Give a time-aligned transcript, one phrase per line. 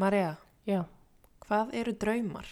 [0.00, 0.86] Marja, Já,
[1.44, 2.46] hvað eru draumar?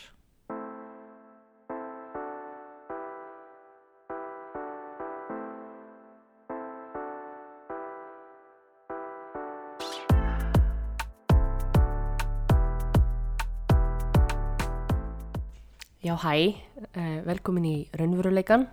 [16.04, 18.66] já hæ, uh, velkomin í raunveruleikan.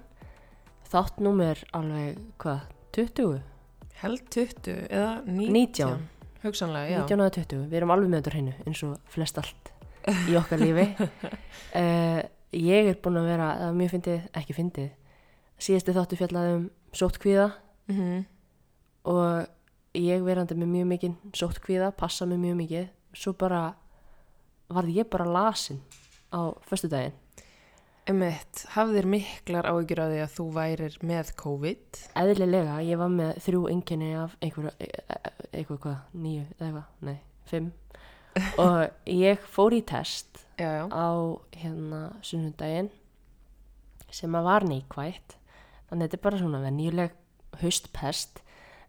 [0.91, 3.39] Þátt númer alveg, hvað, 20?
[4.03, 5.55] Held 20 eða 19?
[5.55, 6.14] 19.
[6.45, 6.99] Hugsanlega, já.
[7.03, 9.73] 19 eða 20, við erum alveg með þetta hreinu eins og flest allt
[10.29, 10.85] í okkar lífi.
[11.73, 12.21] Uh,
[12.71, 14.93] ég er búin að vera, er mjög fyndið, ekki fyndið,
[15.57, 17.51] síðasti þáttu fjallaði um sóttkvíða
[17.85, 18.23] Mm
[19.05, 19.45] og
[19.95, 23.61] ég verandi með mjög mikinn sóttkvíða, passa mig mjög mikið, svo bara
[24.73, 25.79] varð ég bara lasin
[26.33, 27.13] á föstudaginn.
[28.05, 32.01] Emmett, hafðir miklar áhyggjur af því að þú værir með COVID?
[32.21, 36.91] Eðlilega, ég var með þrjú enginni af einhverju, e- e- eitthvað hvað, nýju eða eitthvað,
[37.09, 37.15] nei,
[37.49, 37.71] fimm
[38.61, 40.83] og ég fór í test Já, já.
[40.91, 41.09] á
[41.57, 42.91] hérna sunnundaginn
[44.13, 45.37] sem að var neikvætt
[45.89, 47.15] þannig að þetta er bara svona venjuleg
[47.63, 48.43] haustpest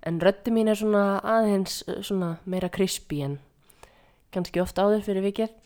[0.06, 3.38] en röddi mín er svona aðeins svona meira krispi en
[4.34, 5.56] kannski oft áður fyrir vikið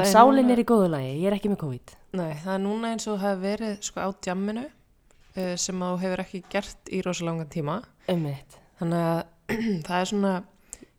[0.00, 2.54] en er sálinn núna- er í góðu lagi, ég er ekki með COVID Nei, það
[2.54, 6.88] er núna eins og hefur verið sko á djamminu uh, sem þú hefur ekki gert
[6.92, 7.82] í rosa langan tíma.
[8.08, 9.24] ummitt, Þannig að
[9.86, 10.32] það er svona,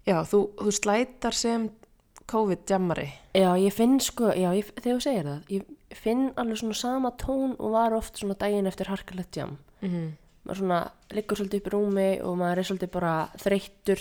[0.08, 1.70] já, þú, þú slætar sem
[2.28, 3.08] COVID-djammari.
[3.34, 7.12] já ég finn sko já, ég, þegar þú segir það, ég finn alveg svona sama
[7.16, 10.12] tón og var oft svona daginn eftir harkalegt jam Mm -hmm.
[10.46, 14.00] maður svona liggur svolítið upp í rúmi og maður er svolítið bara þreyttur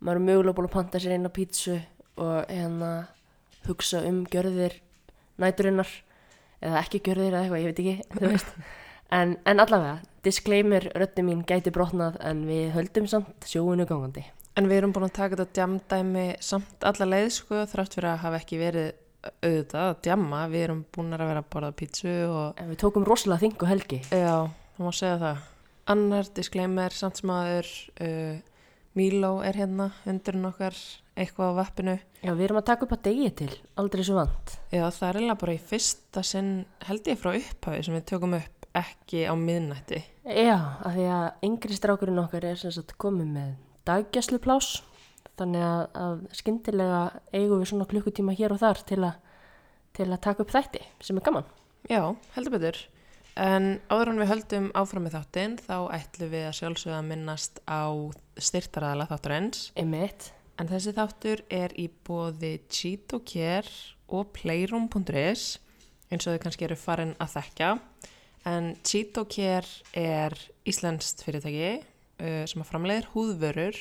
[0.00, 1.80] maður er mögulega búin að panta sér eina pítsu
[2.16, 3.06] og hérna
[3.70, 4.78] hugsa um gjörðir
[5.40, 5.90] næturinnar
[6.64, 8.54] eða ekki gjörðir eða eitthvað, ég veit ekki þú veist.
[9.18, 14.68] en, en allavega, disclaimer röddi mín gæti brotnað en við höldum samt sjóinu gangandi En
[14.70, 18.38] við erum búin að taka þetta djamdæmi samt alla leið, sko, þrátt fyrir að hafa
[18.38, 18.92] ekki verið
[19.42, 20.42] auðvitað að djamma.
[20.52, 23.70] Við erum búin að vera að borða pítsu og, en við tókum rosalega þing og
[23.72, 24.36] helgi já,
[24.76, 25.40] það má segja það.
[25.94, 27.72] Annar disclaimer, samt sem aður,
[28.06, 28.36] uh,
[28.94, 30.78] Míló er hérna, undurinn okkar,
[31.14, 31.94] eitthvað á vappinu.
[32.22, 35.18] já, við erum að taka upp að degi til, aldrei svo vant Já, það er
[35.20, 36.52] eiginlega bara í fyrsta sinn,
[36.88, 40.00] held ég frá upphafi sem við tökum upp ekki á miðnætti.
[40.26, 43.52] Já, af því að yngri strákurinn okkar er sem sagt komið með
[43.86, 44.80] daggæsluplás
[45.38, 47.02] þannig að, að skyndilega
[47.34, 49.12] eigum við svona klukkutíma hér og þar til, a,
[49.94, 51.46] til að taka upp þætti sem er gaman.
[51.90, 52.02] Já,
[52.34, 52.80] heldur betur.
[53.34, 57.58] En áður en við höldum áfram með þáttinn, þá ætlum við að sjálfsögða að minnast
[57.66, 57.82] á
[58.38, 59.68] styrtaræðala þátturins.
[59.74, 60.30] Einmitt.
[60.60, 63.70] En þessi þáttur er í bóði Cheeto Care
[64.08, 65.46] og Playroom.is
[66.12, 67.70] eins og þau kannski eru farin að þekka.
[68.50, 69.66] En Cheeto Care
[69.98, 70.36] er
[70.68, 73.80] íslenskt fyrirtæki uh, sem að framleiðir húðvörur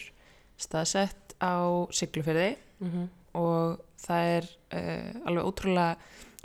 [0.62, 5.96] staðsett á Siglufyrði Mm og það er uh, alveg ótrúlega,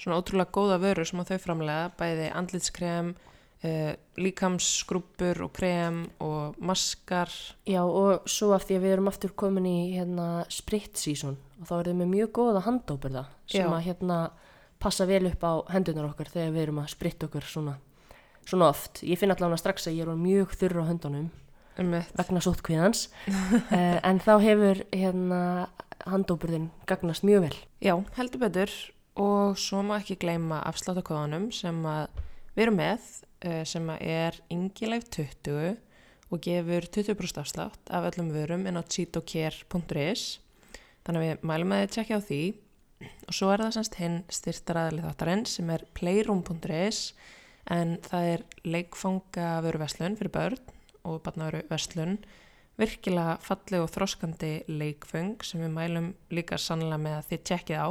[0.09, 3.15] ótrúlega góða vörur sem þau framlega, bæði andlitskrem,
[3.65, 7.33] uh, líkamsskruppur og krem og maskar.
[7.69, 11.67] Já, og svo af því að við erum aftur komin í hérna sprit season og
[11.71, 13.73] þá er þau með mjög góða handóperða sem Já.
[13.73, 14.21] að hérna
[14.79, 17.75] passa vel upp á hendunar okkar þegar við erum að spritta okkur svona,
[18.47, 19.03] svona oft.
[19.03, 21.29] Ég finn allavega strax að ég er mjög þurr á höndunum
[21.79, 22.11] Einmitt.
[22.19, 25.41] vegna sótkvíðans uh, en þá hefur hérna
[26.09, 28.73] handóburðin gagnast mjög vel Já, heldur betur
[29.19, 32.09] og svo má ekki gleyma afsláttakóðanum sem að
[32.57, 35.77] við erum með sem að er yngileif 20
[36.29, 40.25] og gefur 20% afslátt af öllum vörum inn á cheatocare.is
[41.07, 42.41] þannig að við mælum að þið tjekkja á því.
[43.29, 47.01] Og svo er það semst hinn styrtaræðli þáttarinn sem er playroom.is
[47.73, 50.61] en það er leikfanga vöruverslun fyrir börn
[51.09, 52.19] og barnavöru verslun
[52.79, 57.89] virkilega falleg og þroskandi leikföng sem við mælum líka sannlega með að þið tjekkið á.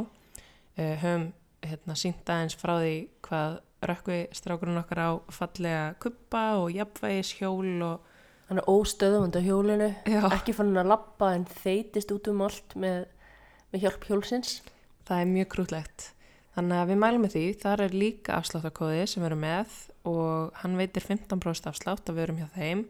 [0.78, 1.26] Uh, höfum
[1.66, 7.84] hérna, sínt aðeins frá því hvað rökkvi strákurinn okkar á fallega kuppa og jafnvægis hjól
[7.86, 8.14] og
[8.48, 10.22] hann er óstöðumandi á hjólinu Já.
[10.32, 13.06] ekki fann að lappa en þeitist út um allt með,
[13.74, 14.62] með hjálp hjólsins
[15.08, 16.08] það er mjög krútlegt.
[16.58, 19.76] Þannig að við mælum með því, þar er líka afsláttakóði sem við erum með
[20.10, 22.82] og hann veitir 15% afslátt að við erum hjá þeim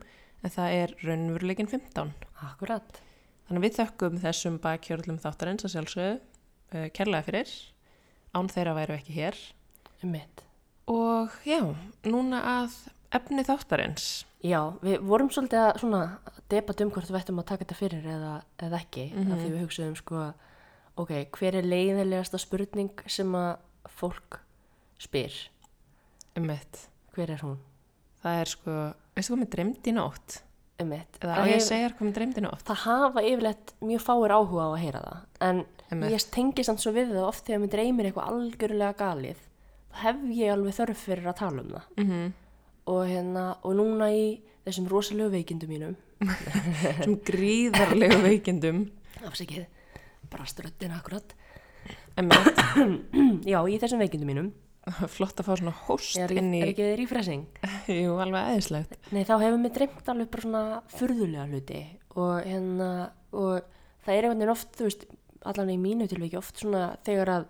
[0.45, 2.15] en það er raunveruleikin 15.
[2.47, 3.01] Akkurat
[3.47, 7.53] Þannig að við þökkum þessum bakkjörlum þáttarins að sjálfsögðu uh, kærlega fyrir,
[8.35, 9.39] án þeirra væru ekki hér
[10.03, 10.46] um mitt
[10.87, 11.59] og já,
[12.07, 12.75] núna að
[13.17, 14.25] efni þáttarins.
[14.45, 16.01] Já, við vorum svolítið að svona
[16.51, 19.31] debat um hvort við ættum að taka þetta fyrir eða, eða ekki Mhm.
[19.33, 20.33] af því við hugsaðum sko
[20.97, 23.57] ok, hver er leiðilegasta spurning sem að
[23.89, 24.39] fólk
[24.99, 25.33] spyr
[26.37, 26.87] Um mitt.
[27.15, 27.57] hver er hún?
[28.23, 30.41] Það er sko, veistu hvað mér dreymdi í nótt?
[30.79, 31.17] einmitt.
[31.19, 32.63] Eða á ég hef- segja þér hvað mér dreymdi nótt?
[32.63, 36.11] það hafa yfirleitt mjög fáir áhuga á að heyra það en Einmitt.
[36.11, 39.37] ég tengi samt svo við það oft þegar mér dreymir eitthvað algjörlega galið
[40.03, 41.87] hef ég alveg þörf fyrir að tala um það.
[42.03, 42.27] Mm
[42.87, 44.27] og, hérna, og núna í
[44.67, 45.97] þessum rosalegu veikindum mínum
[47.03, 48.85] Sem gríðarlegu veikindum.
[49.27, 49.67] afsakið,
[50.31, 51.35] bara ströttin akkurat.
[53.51, 54.47] Já, í þessum veikindum mínum.
[55.11, 57.41] Flott að fá svona hóst er, inn í, er ekki þeir í fressing
[57.91, 58.95] jú, alveg eðislegt.
[59.11, 60.61] Nei, þá hefur mér dreymt alveg bara svona
[60.95, 61.81] furðulega hluti.
[62.15, 62.89] Og hérna,
[63.35, 63.67] og
[64.07, 65.03] það er einhvern veginn oft, þú veist,
[65.51, 67.49] allan í mínu tilviki oft svona þegar að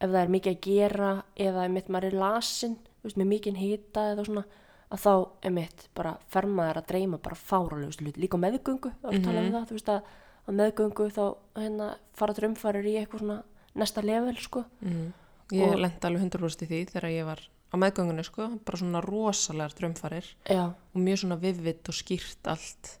[0.00, 4.06] ef það er mikið að gera eða einmitt maður er lasin, veist, með mikið hita
[4.14, 4.44] eða svona,
[4.90, 5.12] að þá
[5.46, 9.52] einmitt bara fer maður að dreyma bara fáralegust hluti, líka meðgöngu, mm -hmm.
[9.52, 10.02] það, þú veist að
[10.40, 11.24] á meðgöngu þá
[11.56, 13.42] hérna fara drömmfarir í eitthvað svona
[13.74, 14.64] næsta level, sko.
[14.80, 15.12] Mm.
[15.52, 15.80] Ég Og- og...
[15.80, 20.26] lendi alveg 100% í því þegar ég var á meðgöngunni, sko, bara svona rosalegar drömmfarir
[20.48, 22.98] Já, og mjög svona vivitt og skýrt allt.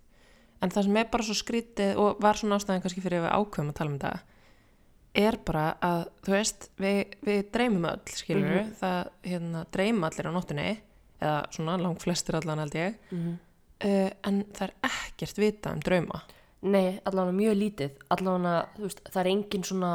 [0.62, 3.36] En það sem er bara svo skrítið og var svona ástæðan kannski fyrir að við
[3.38, 4.20] ákveðum að tala um þetta,
[5.16, 10.32] er bara að, þú veist, við, við dreymum öll, skilur það hérna, dreyma allir á
[10.34, 10.68] nóttunni,
[11.20, 13.38] eða svona langt flestir allan held ég, mm
[13.84, 16.22] uh, en það er ekkert vita um drauma.
[16.60, 18.02] Nei, allavega mjög lítið,
[18.80, 19.92] veist, það er engin svona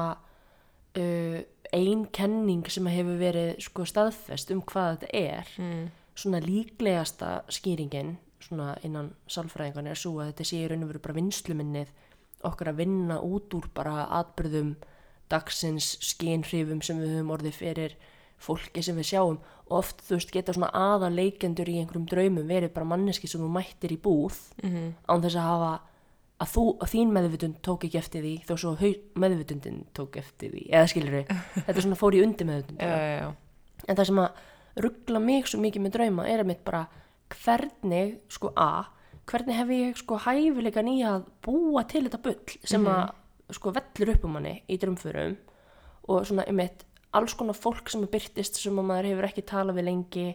[0.97, 1.39] uh,
[1.75, 5.53] ein kenning sem hefur verið sko staðfest um hvað þetta er.
[5.61, 5.85] Mm.
[6.15, 11.03] Svona líklegasta skýringin, svona innan sálfræðingan er svo að þetta sé í raun og veru
[11.03, 11.93] bara vinsluminnið
[12.45, 14.75] okkar að vinna út úr bara atbyrðum
[15.31, 17.97] dagsins skínhrifum sem við höfum orðið fyrir
[18.41, 19.39] fólki sem við sjáum.
[19.65, 23.49] Og oft þú veist geta svona aðaleikendur í einhverjum draumum verið bara manneski sem þú
[23.55, 25.71] mættir í búð Mm án þess að hafa
[26.39, 30.51] að, þú, að þín meðvitund tók ekki eftir því þó svo hau, meðvitundin tók eftir
[30.51, 30.65] því.
[30.69, 31.31] Eða skilur við,
[31.65, 33.31] þetta svona fór í undir já.
[33.87, 34.43] en það sem að
[34.85, 36.85] ruggla mig svo mikið með drauma er að mitt bara
[37.31, 38.85] hvernig sko a,
[39.25, 43.13] hvernig hef ég sko hæfilegan í að búa til þetta bull sem að
[43.53, 45.35] sko vellur upp um manni í drömförum
[46.09, 49.79] og svona einmitt alls konar fólk sem að byrtist sem að maður hefur ekki talað
[49.79, 50.27] við lengi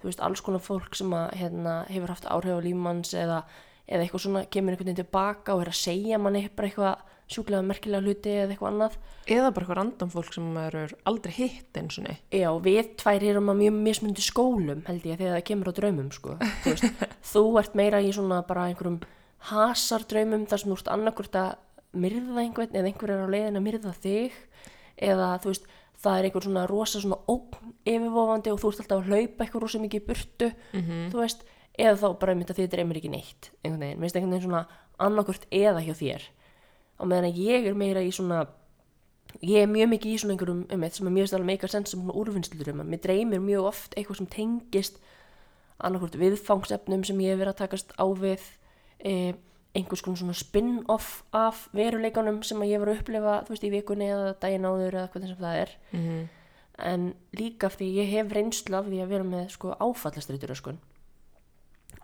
[0.00, 3.42] þú veist, alls konar fólk sem að hérna, hefur haft áhrif á lífmanns eða,
[3.86, 8.04] eða eitthvað svona kemur einhvern veginn tilbaka og er að segja manni eitthvað sjúklega merkilega
[8.04, 11.96] hluti eða eitthvað annað Eða bara eitthvað random fólk sem maður er aldrei hitt eins
[11.98, 12.18] og nei.
[12.30, 16.12] Já, við tvær erum að mjög mismundi skólum held ég þegar það kemur á draumum
[16.14, 16.36] sko.
[16.62, 19.00] þú, veist, þú ert meira í svona bara einhverjum
[19.50, 21.50] hasardraumum þar sem þú ert annarkvort að
[22.02, 24.38] myrða einhvern eða einhver er á leiðin að myrða þig
[24.96, 25.68] eða þú veist
[26.02, 29.62] það er einhver svona rosa svona ógn yfirvofandi og þú ert alltaf að hlaupa eitthvað
[29.64, 30.50] rosa mikið í burtu
[31.12, 31.46] þú veist,
[31.76, 34.66] eða þá bara að þið dreymir ekki neitt einhvern veginn, veist einhvern veginn svona
[34.98, 36.22] annarkvort eða hjá þér.
[36.96, 38.46] Á meðan að ég er meira í svona
[39.42, 42.00] ég er mjög mikið í svona einhverjum um sem er mjög stæðlega meika sens sem
[42.00, 45.00] svona úrvinnslurum mér dreymir mjög oft eitthvað sem tengist
[45.76, 48.44] annarkvort viðfangsefnum sem ég hef verið að takast á við
[49.04, 49.34] e,
[49.76, 53.72] einhvers konar svona spin-off af veruleikanum sem að ég var að upplifa þú veist í
[53.74, 55.76] vikunni eða daginn áður eða hvernig sem það er.
[55.92, 56.26] Mm
[56.76, 60.80] en líka því ég hef reynslu af því að vera með sko áfallaströyturöskun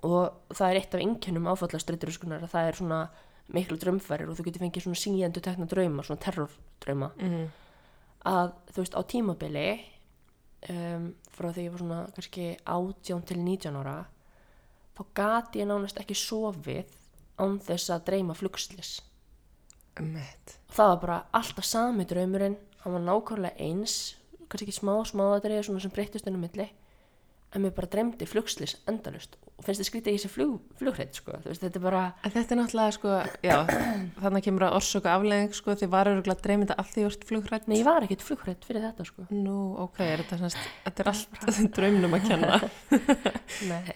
[0.08, 3.00] og það er eitt af einkennum áfallaströyturöskunar að það er svona
[3.52, 7.10] miklu drömfærir og þú getur fengið svona síendu tekna drauma, svona terrordrauma.
[7.18, 7.46] -hmm.
[8.24, 9.80] að þú veist á tímabili
[10.70, 14.06] um, frá því ég var svona kannski 18 til 19 ára
[14.96, 16.86] þá gati ég nánast ekki sofið
[17.40, 18.98] án þess að dreyma flugslis
[20.00, 20.58] Mett.
[20.68, 24.16] og það var bara alltaf sami draumurinn hann var nákvæmlega eins
[24.48, 26.68] kannski ekki smá smáðadrið svona sem breyttist ennum milli
[27.52, 31.36] en mér bara dreymdi flugslis endalust og finnst þið skrítið í þessi flug, flughreit sko.
[31.44, 33.56] Þú veist, þetta er bara En þetta er náttúrulega, sko, já,
[34.18, 37.68] þannig kemur að orsöku afleðing, sko, því var öruglega dreymið að því vart flugrætt.
[37.70, 39.26] Nei, ég var ekkert flughreit fyrir þetta sko.
[39.30, 42.58] Nú, ok, er þetta, semst, þetta er allt draumnum að kenna.
[43.70, 43.94] Nei.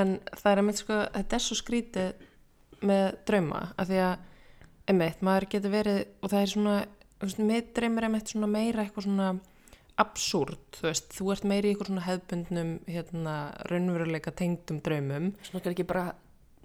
[0.00, 2.28] En það er einmitt, sko, þetta er svo skrítið
[2.86, 4.26] með drauma, af því að,
[4.90, 6.76] einmitt, maður getur verið, og það er svona,
[7.38, 9.32] með dreymir einmitt svona meira eitthvað svona
[10.02, 13.36] absúrt, þú veist, þú ert meiri í eitthvað svona hefbundnum, hérna,
[13.70, 15.30] raunveruleika tengdum draumum.
[15.46, 16.06] Svona ekki bara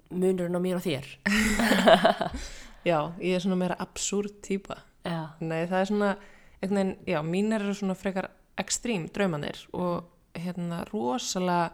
[0.08, 1.10] munurinn á mér og þér.
[2.88, 4.80] Já, ég er svona meira absúrt típa.
[5.04, 5.34] Já.
[5.42, 6.12] Nei, það er svona,
[6.58, 10.08] einhvern veginn, já, mín eru svona frekar ekstrím draumanir og
[10.38, 11.72] hérna rosalega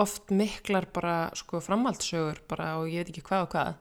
[0.00, 3.72] oft miklar bara sko framhaldssögur bara og ég veit ekki hvað og hvað.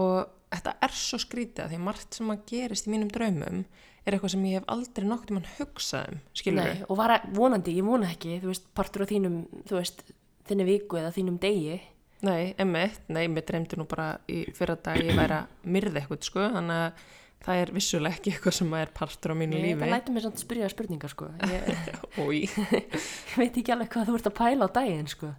[0.00, 0.14] Og
[0.54, 3.64] þetta er svo skrítið að því margt sem að gerist í mínum draumum
[4.04, 7.74] er eitthvað sem ég hef aldrei nokkuð mann hugsað um, skilur Nei, og var vonandi,
[7.78, 10.04] ég vona ekki, þú veist, partur á þínum, þú veist,
[10.48, 11.78] þinni viku eða þínum degi.
[12.24, 16.28] Nei, emmitt, nei, mér dreymdi nú bara í fyrra dag ég væri að myrða eitthvað,
[16.28, 17.06] sko, þannig að
[17.44, 19.90] það er vissulega ekki eitthvað sem er partur á mínu Ég, það lífi.
[19.94, 21.28] lætur mér samt spyrja spurningar, sko.
[21.50, 21.66] Ég,
[22.40, 22.54] ég
[23.40, 25.32] veit ekki alveg hvað þú ert að pæla á daginn, sko.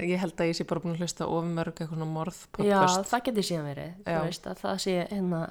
[0.00, 2.78] ég held að ég sé bara búin að hlusta ofumörg eitthvað svona morð Já,
[3.10, 5.42] það getur síðan verið, þú veist, að það sé hérna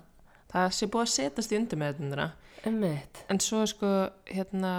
[0.51, 2.23] Það sé búið að setast í undir með þetta.
[2.67, 3.19] ummitt.
[3.31, 3.91] En svo sko,
[4.27, 4.71] hérna,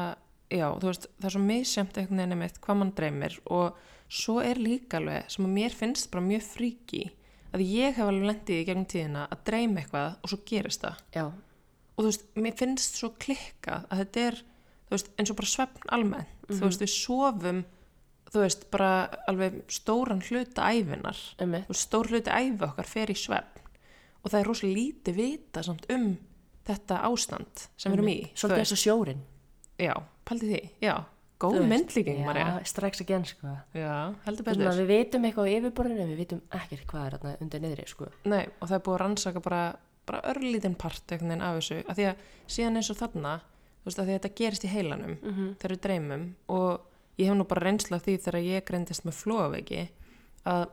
[0.53, 3.79] já, þú veist, það er svo misjönd einhvern veginn einmitt hvað mann dreymir og
[4.13, 7.01] svo er líka alveg sem að mér finnst bara mjög fríki
[7.53, 11.03] að ég hef alveg lendið í gegnum tíðina að dreyma eitthvað og svo gerist það.
[11.17, 11.25] Já,
[11.93, 14.37] Og þú veist, mér finnst svo klikkað að þetta er,
[14.89, 16.31] þú veist, eins og bara svefn almennt.
[16.49, 17.59] Þú veist, við sofum,
[18.33, 18.91] þú veist, bara
[19.29, 21.21] alveg stóran hluta æfinar.
[21.69, 23.61] veist, stór hluti æfi okkar fer í svefn
[24.23, 26.05] og það er rosalega lítið vita samt um
[26.69, 28.19] þetta ástand sem við erum í.
[28.39, 29.23] Svolítið eins og sjórin.
[29.83, 29.95] Já,
[30.29, 30.95] pældi því, já,
[31.43, 32.21] góð myndlíking,
[32.69, 33.55] strax again, sko.
[33.75, 38.11] Við vitum eitthvað á yfirborðinu við vitum ekkert hvað er þarna undir niðri, sko.
[38.25, 39.63] Nei, og það er búið að rannsaka bara,
[40.09, 43.35] bara örlítinn part af þessu, af því að síðan eins og þarna,
[43.83, 46.81] þú veist, af því að þetta gerist í heilanum Mm þegar við dreymum og
[47.19, 49.83] ég hef nú bara reynsla því þegar ég greindist með flóaveiki
[50.49, 50.69] að,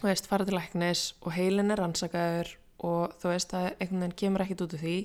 [0.00, 4.16] þú veist, fara til læknis og heilin er rannsakaður og þú veist, það einhvern veginn
[4.22, 4.96] kemur ekkit út úr því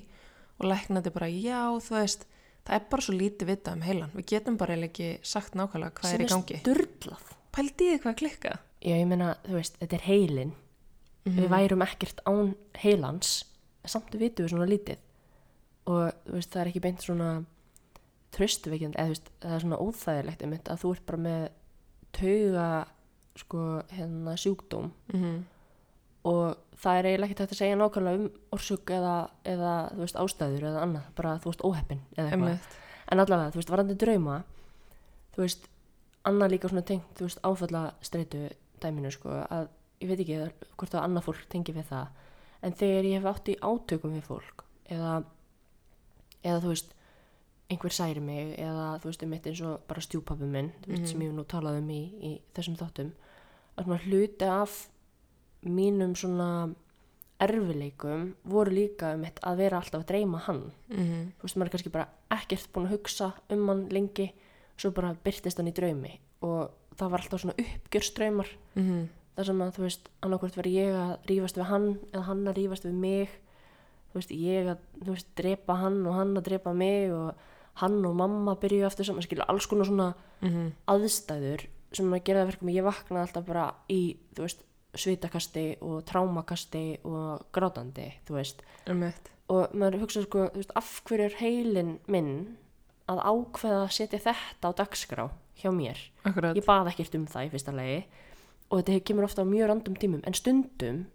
[0.56, 2.26] og læknandi bara, já, þú veist,
[2.66, 4.12] það er bara svo lítið vitað um heilan.
[4.14, 6.60] Við getum bara ekki sagt nákvæmlega hvað er í gangi.
[6.62, 7.34] sturlað.
[7.56, 8.62] Pældi í því hvað er klikkað?
[8.86, 10.54] Já, ég meina, þú veist, þetta er heilin.
[11.26, 13.30] Við værum ekkert án heilans,
[13.84, 14.98] samt vitum við svona lítið.
[15.86, 17.30] Og þú veist, það er ekki beint svona
[18.36, 21.42] tröstveikjandi, eða þú veist, það er svona óþægilegt einmitt að þú ert bara með
[22.16, 22.68] tauga,
[23.36, 25.42] sko, hérna, sjúkdóm Mm -hmm.
[26.26, 29.14] Og það er eiginlega ekkert hægt að segja nákvæmlega um orsök eða,
[29.46, 32.76] eða, þú veist, ástæður eða annað, bara, þú veist, óheppin eða eitthvað.
[33.06, 34.36] En allavega, þú veist, varandi drauma,
[35.36, 35.68] þú veist,
[36.26, 38.42] annað líka svona tengt, þú veist, áfalla streitu
[38.82, 39.68] dæminu, sko, að
[40.02, 40.40] ég veit ekki
[40.76, 42.10] hvort að annað fólk tengi við það,
[42.66, 45.14] en þegar ég hef átt í átökum við fólk, eða,
[46.42, 46.92] eða þú veist,
[47.70, 51.08] einhver særi mig, eða þú veist, um eitt eins og bara stjúpappi minn, þú veist,
[51.12, 53.14] sem ég hef nú talað um í, í þessum þáttum,
[53.76, 54.76] að hluti af
[55.72, 56.48] mínum svona
[57.42, 60.62] erfileikum voru líka um eitt að vera alltaf að dreyma hann.
[60.88, 64.30] Mm þú veist, maður er kannski bara ekkert búin að hugsa um hann lengi,
[64.76, 69.02] svo bara byrtist hann í draumi og það var alltaf svona uppgjörströymar, -hmm.
[69.36, 72.56] þar sem að þú veist, annarkvort verið ég að rífast við hann eða hann að
[72.56, 73.28] rífast við mig.
[74.12, 77.34] Þú veist, ég að, þú veist, drepa hann og hann að drepa mig og
[77.74, 82.42] hann og mamma byrjuðu aftur saman, skilur alls konar svona Mm aðstæður sem að gera
[82.42, 84.65] það verkum að ég vaknaði alltaf bara í, þú veist,
[85.00, 89.12] svitakasti og trámakasti og grátandi, þú veist -hmm.
[89.48, 92.56] og maður hugsa sko, þú veist, af hverju er heilin minn
[93.08, 95.30] að ákveða að setja þetta á dagskrá
[95.62, 96.56] hjá mér Akkurat.
[96.56, 98.04] ég bað ekkert um það í fyrsta lagi
[98.70, 101.06] og þetta kemur ofta á mjög randum tímum en stundum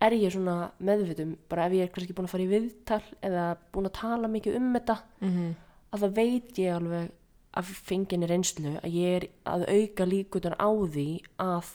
[0.00, 3.56] er ég svona meðvitum bara ef ég er kannski búin að fara í viðtal eða
[3.72, 5.54] búin að tala mikið um þetta Mm
[5.96, 7.10] að það veit ég alveg
[7.56, 11.08] af fenginni reynslu að ég er að auka líkunar á því
[11.40, 11.72] að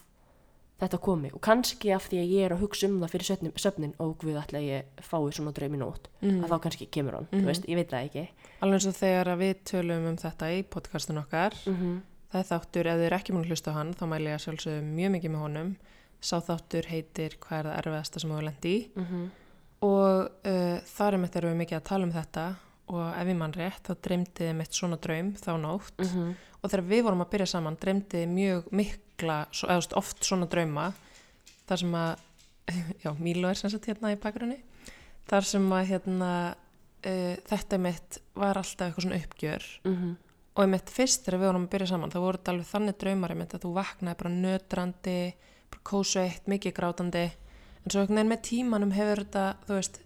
[0.82, 3.54] þetta komi og kannski af því að ég er að hugsa um það fyrir söfnin,
[3.56, 6.44] söfnin og við ætla ég fái svona draumi nótt Mhm.
[6.44, 8.28] að þá kannski kemur hann, þú veist, ég veit það ekki
[8.62, 12.02] Alveg eins og þegar við tölum um þetta í podcastun okkar, mm -hmm.
[12.34, 14.96] það þáttur, ef þið er ekki múin hlusta á hann, þá mæli ég að sjálfsögum
[14.96, 15.76] mjög mikið með honum.
[16.22, 18.90] Sá þáttur heitir Hvað er það erfiðasta sem þú lendi í?
[18.96, 19.30] Mhm.
[19.82, 22.56] Og uh, þar er mitt erum við mikið að tala um þetta
[22.92, 25.98] og ef ég mann rétt, þá dreymdiði mitt svona draum þá nótt.
[25.98, 26.36] Mhm.
[26.64, 28.64] Og þegar við vorum að byrja saman, dreymdiði mjög
[29.22, 29.38] mikla,
[29.70, 30.90] eða oft svona drauma,
[31.70, 32.26] þar sem að,
[33.04, 34.58] já, Mílo er sem sagt hérna í bakgrunni,
[35.30, 36.32] þar sem að hérna,
[37.06, 40.16] uh, þetta mitt var alltaf eitthvað svona uppgjör Mhm.
[40.56, 43.32] og einmitt fyrst þegar við vorum að byrja saman þá voru þetta alveg þannig draumar
[43.32, 45.34] einmitt að þú vaknaði bara nötrandi,
[45.72, 50.02] bara kósveitt, mikið grátandi en svo einhvern veginn með tímanum hefur þetta, þú veist,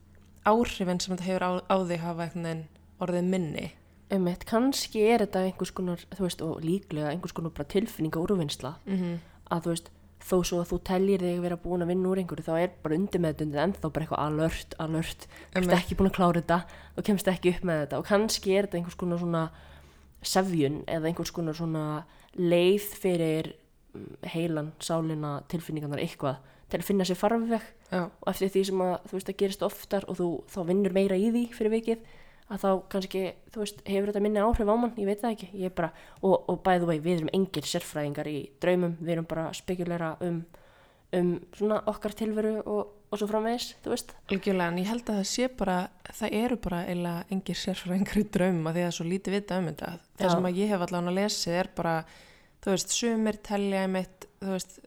[0.46, 2.68] áhrifin sem þetta hefur á, á því hafa einhvern veginn
[3.02, 3.72] orðið minni.
[4.14, 8.76] Einmitt, kannski er þetta einhvers konar, veist, og líklega einhvers konar bara tilfinninga úrvinnsla.
[8.86, 9.16] Mm -hmm.
[9.50, 9.90] að þú veist,
[10.26, 12.96] þó svo að þú teljir þig vera búin að vinna úr einhverju, þá er bara
[12.96, 15.28] undir með þetta ennþá bara eitthvað alert, alert.
[15.28, 15.78] Þú ert Einmitt.
[15.78, 16.60] ekki búin að klára þetta
[16.98, 18.00] og kemst ekki upp með þetta.
[18.00, 19.44] Og kannski er þetta einhvers konar svona
[20.22, 21.86] sefjun eða einhvers konar svona
[22.36, 23.54] leið fyrir
[23.94, 26.38] mm, heilan, sálina, tilfinningarnar eitthvað
[26.70, 27.62] til að finna sér farveg.
[27.92, 30.94] Já, og eftir því sem að þú veist að gerist oftar og þú þá vinnur
[30.94, 32.00] meira í því fyrir vikið
[32.46, 33.22] að þá kannski,
[33.54, 35.90] þú veist, hefur þetta minni áhrif á mann, ég veit það ekki, ég er bara
[36.22, 39.58] og, og by the way, við erum engir sérfræðingar í draumum, við erum bara að
[39.62, 40.44] spekulera um,
[41.18, 45.20] um svona okkar tilveru og, og svo framvegis, þú veist algjörlega, en ég held að
[45.22, 45.78] það sé bara,
[46.12, 49.58] það eru bara eiginlega engir sérfræðingar í drauma því að það er svo lítið vita
[49.58, 49.92] um þetta.
[50.20, 50.34] Það Já.
[50.36, 51.96] sem að ég hef allan að lesið er bara,
[52.62, 54.78] þú veist, sumir telja einmitt, þú veist,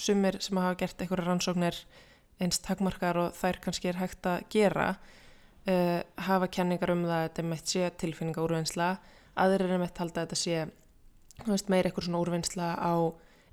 [0.00, 1.82] sumir sem hafa gert einhverja rannsóknir
[2.42, 4.94] eins takmarkar og þær kannski er hægt að gera,
[5.68, 8.88] uh, hafa kenningar um það að þetta einmitt sé tilfinninga úrvinnsla,
[9.36, 10.64] aðrir er einmitt halda að þetta sé,
[11.46, 12.94] veist, meira eitthvað svona úrvinnsla á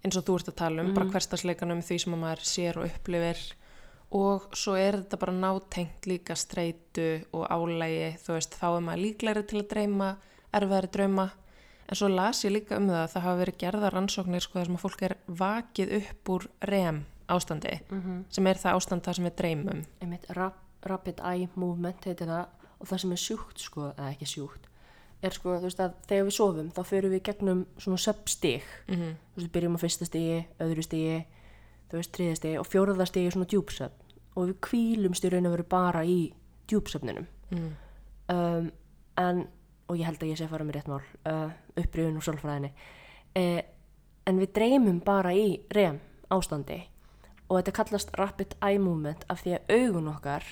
[0.02, 2.88] eins og þú ert að tala um, bara hverstasleikanum því sem að maður sér og
[2.90, 3.42] upplifir.
[4.12, 9.04] Og svo er þetta bara nátengt líka streitu og álægi þú veist, þá er maður
[9.06, 10.10] líklegri til að dreyma
[10.58, 11.28] erfiðari drauma.
[11.88, 14.68] En svo las ég líka um það að það hafa verið gerða rannsóknir sko þar
[14.68, 17.00] sem að fólk er vakið upp úr rem
[17.32, 18.26] ástandi Mhm.
[18.30, 19.86] sem er það ástand þar sem við dreymum.
[20.02, 20.26] Einmitt
[20.86, 22.46] rapid eye movement heitir það
[22.80, 24.68] og það sem er sjúkt sko, eða ekki sjúkt
[25.22, 28.96] er sko, þú veist að þegar við sofum þá förum við gegnum svona söpstig mm
[28.96, 29.14] -hmm.
[29.34, 31.26] þú veist, við byrjum á fyrsta stigi, öðru stigi
[31.92, 34.12] þú veist, þriðja stigi og fjóraða stigi er svona djúpsöfn.
[34.40, 36.20] Og við kvílumst í raun og veru bara í
[36.72, 37.28] djúpsöfninum.
[37.52, 37.72] Mm.
[38.32, 38.70] um,
[39.20, 39.42] en,
[39.92, 42.70] og ég held að ég sé að fara með rétt mál uh, upprýðun og sálfræðinni.
[43.36, 43.60] Uh,
[44.24, 46.00] en við dreymum bara í rem
[46.32, 46.80] ástandi.
[47.50, 50.48] Og þetta kallast rapid eye movement af því að augun okkar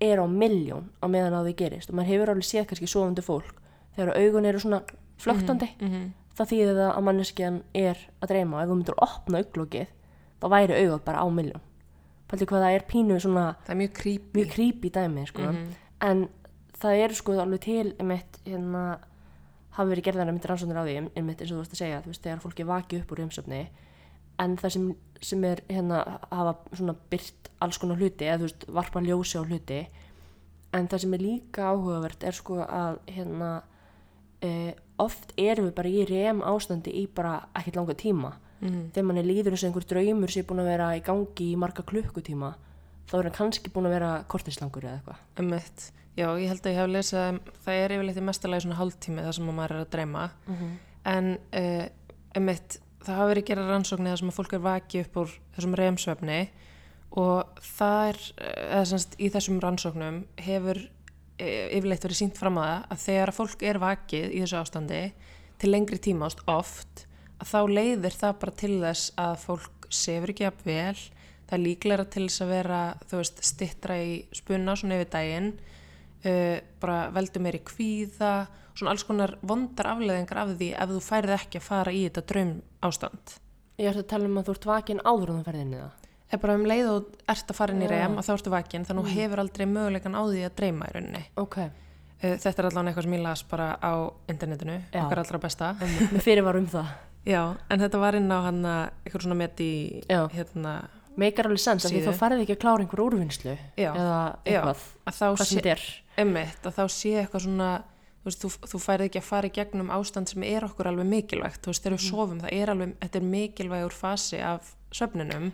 [0.00, 3.24] er á milljón á meðan á því gerist og maður hefur alveg séð kannski sofandi
[3.24, 3.60] fólk
[3.96, 4.82] þegar augun eru svona
[5.20, 5.68] flöktandi.
[5.80, 6.08] Mm
[6.40, 9.90] það þýðir það að manneskjan er að dreyma og ef þú myndir að opna auglokið
[10.40, 11.64] þá væri augað bara á milljón.
[12.30, 14.32] Pældi hvað það er pínu svona það er mjög creepy.
[14.38, 15.52] mjög creepy dæmi sko.
[16.00, 16.28] en
[16.80, 18.84] það eru sko alveg til einmitt, hérna,
[19.76, 22.22] hafi verið gerðan einmitt rannsóknir á því einmitt eins og þú varst að segja veist,
[22.22, 23.60] þegar fólki vaki upp úr umsöfni
[24.40, 24.86] en það sem,
[25.30, 29.42] sem er hérna, hafa svona byrt alls konar hluti eða þú veist, varpa ljósi á
[29.44, 29.80] hluti.
[30.76, 33.50] En það sem er líka áhugavert er sko að hérna
[34.40, 38.36] e, oft erum við bara í rem ástandi í bara ekkert langa tíma.
[38.60, 38.90] Mm.
[38.92, 41.80] þegar manni líður eins og einhver draumur sé búin að vera í gangi í marga
[41.80, 42.50] klukkutíma
[43.10, 45.24] þá er hann kannski búin að vera kortislangur eða eitthvað.
[45.40, 45.86] Einmitt.
[46.18, 49.24] Já, ég held að ég hef lesið að það er yfirleitt í mestalagi svona hálftími
[49.24, 50.24] þar sem að maður er að dreyma.
[51.10, 51.30] En
[51.60, 51.84] uh,
[52.36, 55.76] einmitt, það hafa verið gera rannsóknir þar sem að fólk er vakið upp úr þessum
[55.80, 56.40] reymsvefni
[57.20, 60.80] og það er, eða semst í þessum rannsóknum hefur
[61.40, 64.60] eh, yfirleitt verið sínt fram á það að þegar að fólk er vakið í þessu
[64.60, 65.02] ástandi
[65.60, 67.06] til lengri tíma ást oft
[67.40, 71.00] að þá leiðir það bara til þess að fólk sefur ekki að vel
[71.50, 72.80] það er líklega til þess að vera
[73.10, 78.34] þú veist, stittra í spunna svona yfir daginn uh, bara veldur meiri kvíða
[78.74, 82.26] svona alls konar vondar afleðingar af því ef þú færið ekki að fara í þetta
[82.32, 82.52] draum
[82.86, 83.34] ástand
[83.80, 85.78] Ég ætla að tala um að þú ert vakin áður en þú ferði inn í
[85.80, 85.92] það.
[86.30, 87.92] er bara um leið og ert að fara inn í Já.
[87.94, 90.86] rem að þá ertu vakin þannig að þú hefur aldrei möguleikan á því að dreyma
[90.90, 91.56] í rauninni Ok.
[91.58, 93.92] uh, þetta er allavega eitthvað sem ég las bara á
[94.30, 95.00] internetinu, Já.
[95.06, 96.92] okkar allra besta Mér fyrir var um það.
[97.34, 99.72] já, en þetta var inn á hann eitthvað svona met í
[100.08, 100.22] Já.
[100.36, 100.76] hérna,
[101.20, 103.90] Meikar alveg sens af því þá farið ekki að klára einhver úrvinnslu Já.
[103.96, 104.60] eða Já.
[104.60, 105.74] eitthvað, að þá sé,
[106.22, 107.70] emmitt, að þá sé eitthvað svona
[108.24, 111.62] þú, þú, þú færið ekki að fara í gegnum ástand sem er okkur alveg mikilvægt.
[111.64, 115.52] Þú veist, þegar við sofum, það er alveg, þetta er mikilvægur fasi af söfnunum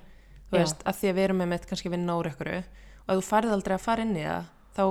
[0.50, 0.62] þú Já.
[0.62, 3.26] veist, að því að við erum með mitt kannski vinna úr ykkur og að þú
[3.26, 4.84] færið aldrei að fara inn í það þá,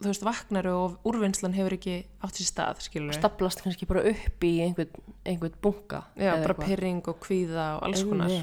[0.00, 4.46] þú veist, vaknar og úrvinnslan hefur ekki átt sér stað, skilur Staplast kannski bara upp
[4.48, 6.04] í einhvern, einhvern bunga.
[6.16, 8.34] Já, bara pyrring og kvíða og alls konar.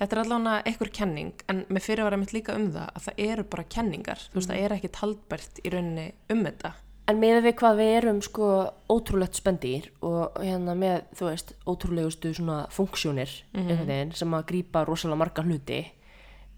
[0.00, 3.48] Þetta er allavega einhver kenning en með fyrirvara mitt líka um það að það eru
[3.52, 6.72] bara kenningar, þú veist, það er ekki taldbært í rauninni um þetta
[7.10, 8.48] En með við hvað við erum sko
[8.92, 15.18] ótrúlegt spendýr og hérna með, þú veist, ótrúlegustu svona funksjónir mm sem að grípa rosalega
[15.18, 15.80] marga hluti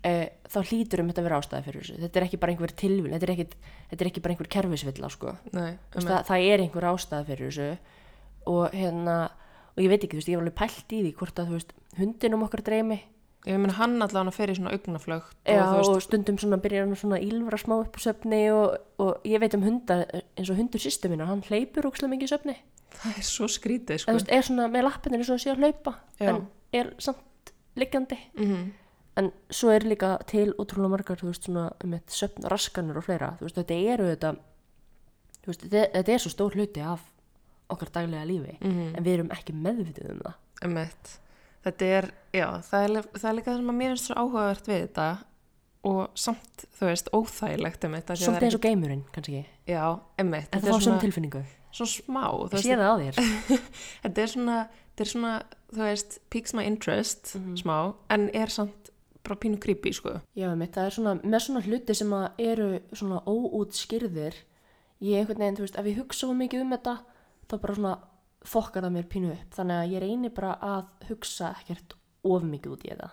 [0.05, 0.12] e,
[0.51, 2.01] þá hlýtur um þetta að vera ástæði fyrir þessu.
[2.03, 3.47] Þetta er ekki bara einhver tilvíl, þetta er ekki,
[3.91, 5.35] þetta er ekki bara einhver kerfisvilla sko.
[5.53, 7.71] Nei, veist, það, það er einhver ástæði fyrir þessu
[8.53, 9.17] og hérna,
[9.73, 11.59] og ég veit ekki, þú veist, ég hef alveg pælt í því hvort að, þú
[11.59, 13.01] veist, hundinum okkar dreymi
[13.42, 16.94] Ég meina hann allavega í svona augnaflögt Já, og og veist, stundum svona byrjar hann
[16.96, 20.05] svona ílvara smá upp á söfni og, og ég veit um hundar
[20.38, 22.55] eins og hundur sýstu minna, hann hleypur ókslega mikið í söfni
[22.92, 24.12] það er svo skrítið sko.
[24.14, 26.28] veist, er svona með lappinir eins og hann sé að hlaupa Já.
[26.28, 28.70] en er samt liggjandi mm
[29.20, 33.05] en svo er líka til ótrúlega margar þú veist svona um eitt söfn raskanur og
[33.05, 34.31] fleira þú veist þetta eru þetta
[35.42, 37.02] þú veist þetta, er svo stór hluti af
[37.68, 38.94] okkar daglega lífi Mhm.
[38.96, 40.38] en við erum ekki meðvitið um það.
[41.62, 44.66] Þetta er, já, það er, það er líka það sem að mér finnst svo áhugavert
[44.72, 45.07] við þetta
[45.85, 48.07] og samt, þú veist, óþægilegt emmett.
[48.18, 49.85] svolítið eins og geimurinn kannski Já,
[50.18, 50.48] emmett.
[50.55, 53.20] en það fá er svona, tilfinningu svona smá, ég sé það á þér
[54.05, 54.57] þetta er svona,
[54.92, 55.33] þetta er svona,
[55.72, 57.57] þú veist, piques my interest, Mhm.
[57.62, 57.77] smá,
[58.11, 58.90] en er samt
[59.22, 60.20] bara pínu creepy, sko.
[60.35, 64.35] Já, mitt, það er svona, með svona hluti sem að eru svona óútskýrðir
[65.03, 66.96] ég einhvern veginn, þú veist, ef ég hugsa of mikið um þetta,
[67.51, 67.92] þá bara svona
[68.48, 72.74] fokkar það mér pínu upp, þannig að ég reyni bara að hugsa ekkert of mikið
[72.74, 73.11] út í þetta.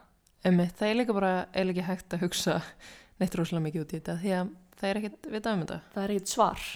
[0.50, 2.60] Emmett, það er líka bara, er ekki hægt að hugsa
[3.20, 5.80] neitt rosalega mikið út í þetta, því að það er ekkert vitað um þetta.
[5.96, 6.70] Það er ekkert svar.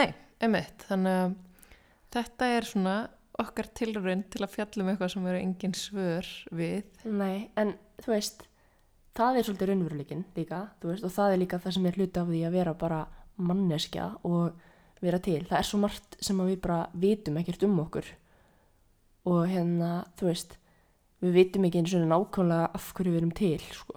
[0.00, 0.08] Nei,
[0.46, 1.34] emitt, þannig að
[2.16, 2.96] þetta er svona
[3.40, 7.04] okkar tilraun til að fjalla um eitthvað sem eru engin svör við.
[7.08, 8.44] Nei, en þú veist,
[9.16, 12.30] það er svolítið raunveruleikin líka, veist, og það er líka það sem er hluti af
[12.30, 13.00] því að vera bara
[13.40, 14.66] manneskja og
[15.00, 15.42] vera til.
[15.48, 18.08] Það er svo margt sem við bara vitum ekkert um okkur.
[19.30, 20.56] Og hérna, þú veist,
[21.24, 23.96] við vitum ekki eins og nákvæmlega af hverju við erum til sko.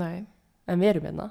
[0.00, 0.26] Nei,
[0.70, 1.28] en við erum hérna.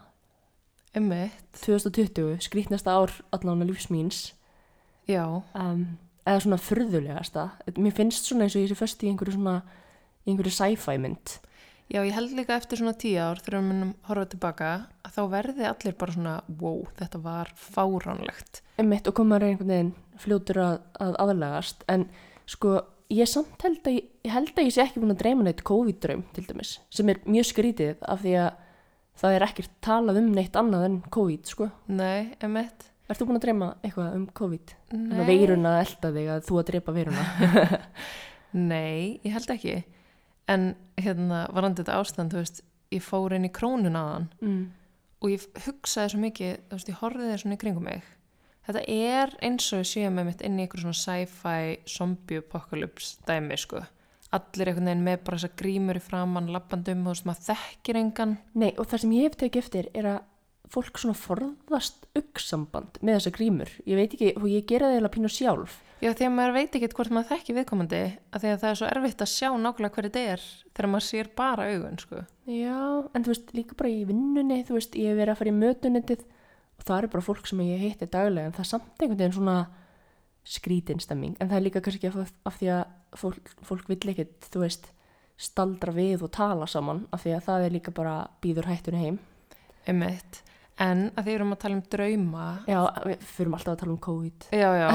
[0.97, 4.31] Emmitt, 2020, skrítnasta ár allan að lífsmýns
[5.09, 5.21] já,
[5.53, 5.83] um,
[6.25, 7.45] eða svona furðulegasta.
[7.77, 9.59] Mér finnst svona eins og ég sé föst í einhverju svona
[10.25, 11.37] einhverju sci-fi mynd
[11.89, 14.69] já, ég held líka eftir svona tíu ár þegar við munum horfa tilbaka
[15.05, 18.61] að þá verði allir bara svona, wow, þetta var fáránlegt.
[18.79, 22.07] einmitt og koma einhvern veginn fljótur að, að aðlagast en
[22.49, 25.45] sko ég samt held að ég, ég held að ég sé ekki búin að dreyma
[25.47, 28.49] neitt COVID-draum til dæmis sem er mjög skrítið af því að
[29.19, 31.67] það er ekkert talað um neitt annað en COVID sko.
[31.91, 32.87] Nei, emmitt.
[33.09, 34.73] Ertu búin að dreyma eitthvað um COVID?
[34.93, 35.23] Nei.
[35.27, 37.23] Veiruna að elda þig að þú að drepa veiruna?
[38.71, 39.79] Nei, ég held ekki.
[40.49, 44.63] En hérna, varandi þetta ástand, þú veist, ég fór inn í krónun aðan mm.
[45.21, 48.07] og ég hugsaði svo mikið, þú veist, ég horfiði svona í kringum mig.
[48.69, 53.21] Þetta er eins og ég séu með mitt inn í einhver svona sci-fi zombie apocalypse
[53.29, 53.83] dæmi, sko.
[54.35, 58.35] Allir einhvern veginn með bara þessa grímur í framann, lappandum, þú veist, maður þekkir engan.
[58.53, 60.19] Nei, og það sem ég hef tekið eftir er að
[60.69, 63.71] fólk svona forðast augnsamband með þessa grímur.
[63.89, 65.77] Ég veit ekki, og ég gera það eiginlega pínu sjálf.
[65.99, 68.01] Já, því að maður veit ekki hvort maður þekki viðkomandi,
[68.31, 71.05] að því að það er svo erfitt að sjá nákvæmlega hverju þetta er þegar maður
[71.09, 72.21] sér bara augun, sko.
[72.47, 72.77] Já,
[73.11, 75.57] en þú veist, líka bara í vinnunni, þú veist, ég hef verið að fara í
[75.57, 76.23] mötunetið
[76.79, 79.35] og það eru bara fólk sem ég hitti daglega, en það er samt einhvern veginn
[79.35, 79.57] svona
[80.47, 84.63] skrítinstemming, en það er líka kannski af, af því að fólk, fólk vill ekkit, þú
[84.63, 84.91] veist,
[85.39, 89.19] staldra við og tala saman, af því að það er líka bara býður hættunni heim.
[89.83, 90.45] Einmitt.
[90.79, 93.97] En að því erum að tala um drauma, Já, við fyrum alltaf að tala um
[94.05, 94.45] COVID.
[94.55, 94.89] já, já,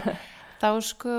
[0.62, 1.16] þá sko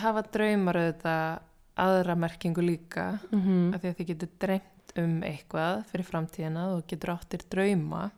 [0.00, 1.38] hafa draumar auðvitað
[1.80, 3.74] aðra merkingu líka, Mm -hmm.
[3.74, 8.10] að því að þið getur dreymt um eitthvað fyrir framtíðina og getur áttir drauma,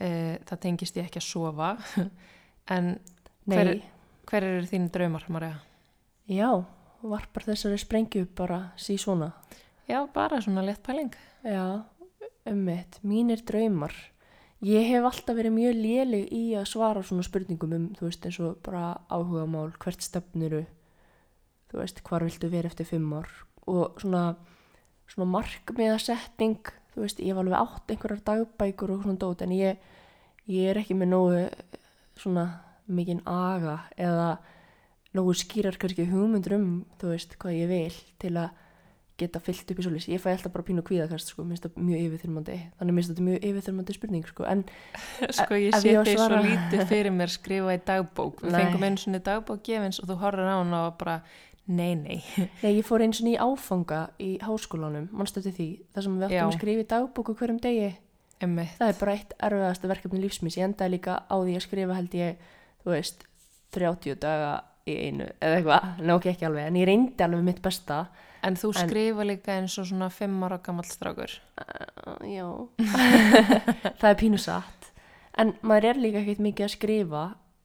[0.00, 1.76] e, það tengist ég ekki að sofa,
[2.76, 2.98] en
[3.48, 3.82] Hver-
[4.30, 5.58] hver eru þín draumar, Marja?
[6.28, 6.64] já,
[7.02, 9.32] varpar þessari sprengju bara sí svona.
[9.88, 11.10] Já, bara svona létt pæling.
[11.44, 11.82] Já,
[12.52, 13.94] ummitt, mínir draumar.
[14.64, 18.38] Ég hef alltaf verið mjög léleg í að svara svona spurningum um, þú veist, eins
[18.42, 20.64] og bara áhugamál, hvert stefnuru,
[21.70, 23.30] þú veist, hvar viltu vera eftir fimm ár
[23.68, 24.32] og svona,
[25.06, 29.78] svona markmiðasetting, þú veist, ég hef alveg átt einhverjar dagbækur og svona dót en ég,
[30.50, 31.42] ég er ekki með nógu
[32.18, 32.48] svona
[32.88, 34.30] mikinn aga eða
[35.14, 38.64] nógu skýrar kannski hugmyndur um, þú veist, hvað ég vil til að
[39.18, 40.06] geta fyllt upp í svoleiðis.
[40.12, 42.56] Ég fæ alltaf bara pínu kvíðakast, sko, minnst það mjög yfirþyrmandi.
[42.78, 44.46] Þannig minnst þetta mjög yfirþyrmandi spurning, sko.
[44.48, 44.64] En
[45.38, 48.42] Sko ég sé þig svo svara- lítið fyrir mér skrifa í dagbók.
[48.44, 48.58] Við Nei.
[48.62, 51.16] fengum einu svona dagbók gefins og þú horfir á hana og bara,
[51.66, 52.18] nei, nei.
[52.62, 56.28] nei, ég fór eins og í áfanga í háskólanum, mannstu eftir því, þar sem við
[56.28, 56.44] áttum Já.
[56.46, 57.90] að skrifa í dagbóku hverjum degi.
[58.38, 58.76] Emmitt.
[58.78, 60.56] Það er bara eitt erfiðasta verkefni lífsmins.
[60.60, 62.36] Ég endaði líka á því að skrifa held ég,
[62.84, 63.24] þú veist,
[63.74, 64.52] 30 daga
[64.88, 67.96] í einu, eða eitthvað, ná ekki ekki alveg, en ég reyndi alveg mitt besta.
[68.42, 71.32] En þú En- skrifa líka eins og svona fimm ára gammal strákur.
[71.58, 72.46] Uh, já,
[73.98, 74.90] það er pínu satt.
[75.38, 77.22] En maður er líka ekkert mikið að skrifa,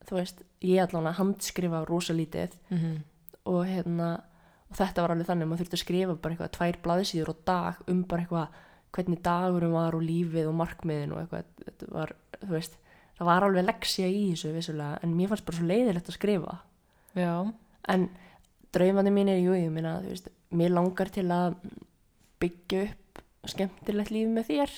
[0.08, 2.98] þú veist, ég allan að handskrifa rosa lítið Mm -hmm.
[3.46, 4.20] og hérna,
[4.70, 7.74] og þetta var alveg þannig, maður þurfti að skrifa bara eitthvað tvær blaðsíður á dag
[7.88, 8.48] um bara eitthvað
[8.92, 12.76] hvernig dagurum var og lífið og markmiðin og eitthvað, þetta var, þú veist,
[13.18, 16.58] það var alveg leksja í þessu vissulega, en mér fannst bara svo leiðilegt að skrifa.
[17.16, 17.52] Já,
[17.88, 18.08] En
[18.72, 21.56] draumandi mín er, jú, ég minna, þú veist, mér langar til að
[22.42, 24.74] byggja upp skemmtilegt líf með þér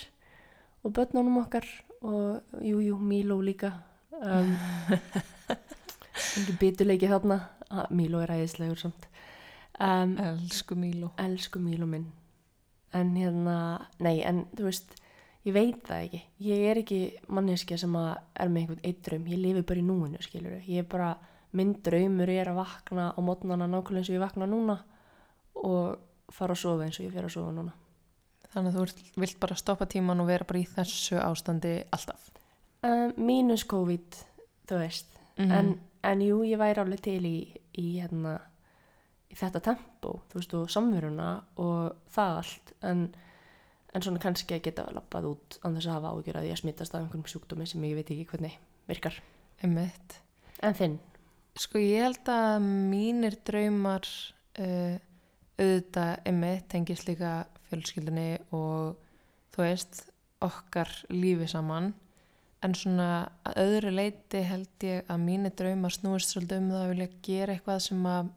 [0.87, 1.67] og börnunum okkar
[2.07, 3.73] og jú, jú, Míló líka.
[4.13, 4.55] Um,
[6.37, 7.41] Engi bituleiki þarna.
[7.71, 9.09] Ah, Míló er æðislegur samt.
[9.81, 11.11] Um, elsku Míló.
[11.19, 12.07] elsku Míló minn.
[12.95, 13.57] En hérna,
[14.01, 14.95] nei, en þú veist,
[15.45, 16.21] ég veit það ekki.
[16.47, 19.27] Ég er ekki manneskja sem að er með einhvern eitt draum.
[19.33, 21.17] Ég lifi bara í núinu, skilur Ég er bara,
[21.57, 24.79] minn draumur er að vakna á mótnana nákvæmlega eins og ég vakna núna
[25.63, 25.99] og
[26.33, 27.73] fara að sofa eins og ég fer að sofa núna.
[28.53, 32.31] Þannig að þú vilt- vilt bara stoppa tíman og vera bara í þessu ástandi alltaf.
[32.83, 34.19] Um, mínus COVID,
[34.69, 35.07] þú veist.
[35.39, 35.53] Mhm.
[35.53, 37.39] en, en jú, ég væri alveg til í,
[37.77, 38.39] í, hérna,
[39.31, 43.03] í þetta tempo, þú veist, og samveruna og það allt, en,
[43.93, 46.95] en svona kannski að geta lappað út án þess að hafa ágjör að ég smittast
[46.95, 48.57] af einhverjum sjúkdómi sem ég veit ekki hvernig
[48.89, 49.21] virkar.
[49.63, 50.21] Emmitt.
[50.63, 50.99] En þinn?
[51.57, 54.05] Sko ég held að mínir draumar
[54.59, 54.97] uh,
[55.57, 57.37] auðvitað emmitt tengist líka
[57.71, 58.99] fjölskyldunni og
[59.55, 60.03] þú veist
[60.45, 61.95] okkar lífi saman
[62.65, 63.11] en svona
[63.47, 67.57] að öðru leiti held ég að mínir draumar snúist svolítið um það að vilja gera
[67.57, 68.31] eitthvað sem að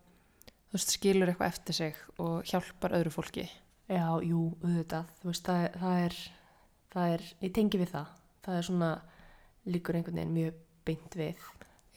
[0.70, 3.46] þú veist skilur eitthvað eftir sig og hjálpar öðru fólki.
[3.90, 6.18] Já, jú, auðvitað, þú veist, það, það er,
[6.94, 8.12] það er, ég tengi við það,
[8.46, 8.90] það er svona,
[9.70, 11.48] líkur einhvern veginn mjög beint við.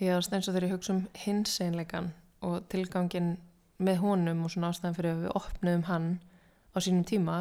[0.00, 2.08] Já, eins og þegar ég hugsa um hins einleikan
[2.42, 3.34] og tilgangin
[3.78, 6.08] með honum og svona ástæðan fyrir að við opnuðum hann
[6.72, 7.38] á sínum tíma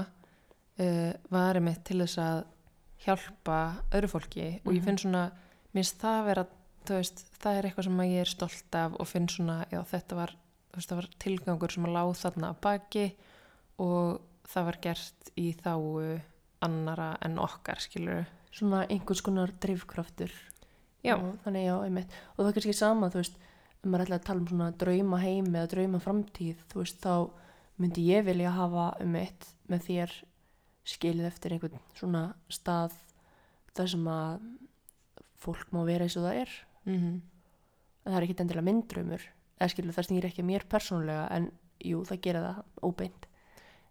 [0.80, 2.44] uh, var einmitt til þess að
[3.06, 3.60] hjálpa
[3.92, 4.86] öðru fólki og ég Mhm.
[4.86, 5.32] finn svona,
[5.74, 6.46] minnst það vera
[6.92, 10.36] veist, það er eitthvað sem ég er stolt af og finn svona, já þetta var
[10.76, 13.06] veist, það var tilgangur sem að láð þarna að baki
[13.80, 16.22] og það var gert í þáu
[16.62, 20.32] annara en okkar, skilur svona einhvers konar drifkraftur
[21.04, 21.16] Já.
[21.16, 23.38] og þannig já, einmitt og það er kannski sama, þú veist
[23.84, 27.16] maður ætlaði að tala um svona drauma heim eða drauma framtíð, þú veist, þá
[27.82, 30.16] myndi ég vilja hafa um eitt með þér
[30.92, 32.96] skilið eftir einhvern svona stað
[33.76, 34.46] þar sem að
[35.42, 37.20] fólk má vera eins og það er mm -hmm.
[38.06, 39.24] en það er ekkit endilega minn draumur
[39.60, 43.26] eða skilur það snýr ekki mér persónulega en jú, það gerir það óbeint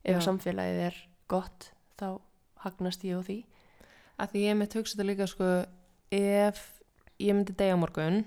[0.04, 0.20] ef Já.
[0.20, 0.96] samfélagið er
[1.28, 2.20] gott þá
[2.64, 3.44] hagnast ég á því
[4.18, 5.48] að því ég mitt hugsa þetta líka sko
[6.10, 6.82] ef
[7.18, 8.24] ég myndi degja morgun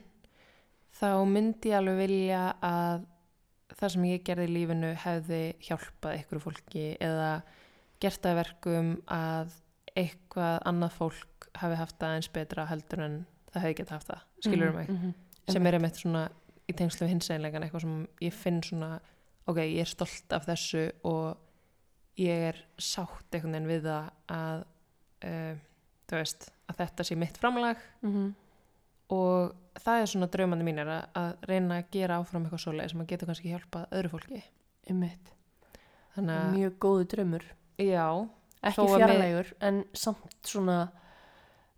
[0.93, 3.05] þá myndi ég alveg vilja að
[3.73, 7.29] það sem ég gerði í lífinu hefði hjálpað ykkur fólki eða
[8.03, 9.53] gert að verkum að
[9.97, 13.17] eitthvað annað fólk hafi haft það eins betra heldur en
[13.53, 15.13] það hefði gett haft það, skilur Mhm, mig mhm.
[15.53, 16.23] sem er einmitt svona
[16.69, 18.91] í tengslu við hinseinleikan eitthvað sem ég finn svona
[19.47, 21.37] ok, ég er stolt af þessu og
[22.17, 24.63] ég er sátt einhvern veginn við það að
[25.25, 25.55] uh,
[26.07, 28.33] þú veist, að þetta sé mitt framlag Mhm.
[29.11, 33.03] Og það er svona draumandi mínir að, að reyna að gera áfram eitthvað svoleið sem
[33.03, 34.41] að getur kannski hjálpað öðru fólki.
[36.13, 37.45] Þannig að, mjög góðu draumur.
[37.81, 38.07] Já,
[38.61, 40.77] ekki fjarlægur en samt svona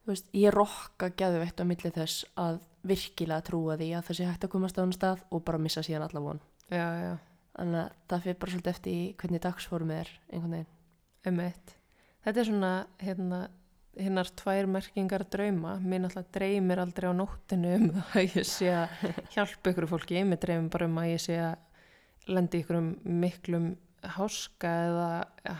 [0.05, 4.53] veist, ég rokka gæðveitt á milli þess að virkilega trúa því að sé hægt að
[4.53, 6.41] komast á hann stað og bara missa síðan alla von.
[6.69, 7.13] Já, já,
[7.55, 10.71] þannig að það fyrir bara svolítið eftir hvernig dagsformið er einhvern veginn.
[11.25, 11.75] Einmitt.
[12.25, 13.39] Þetta er svona hérna
[13.99, 15.77] hinnar tvær merkingar drauma.
[15.81, 20.41] Mér náttúrulega dreymir aldrei á nóttinu um að ég sé að hjálpa ykkur fólki, mér
[20.41, 22.91] dreymir bara um að ég sé að lendi ykkur um
[23.23, 23.73] miklum
[24.15, 25.09] háska eða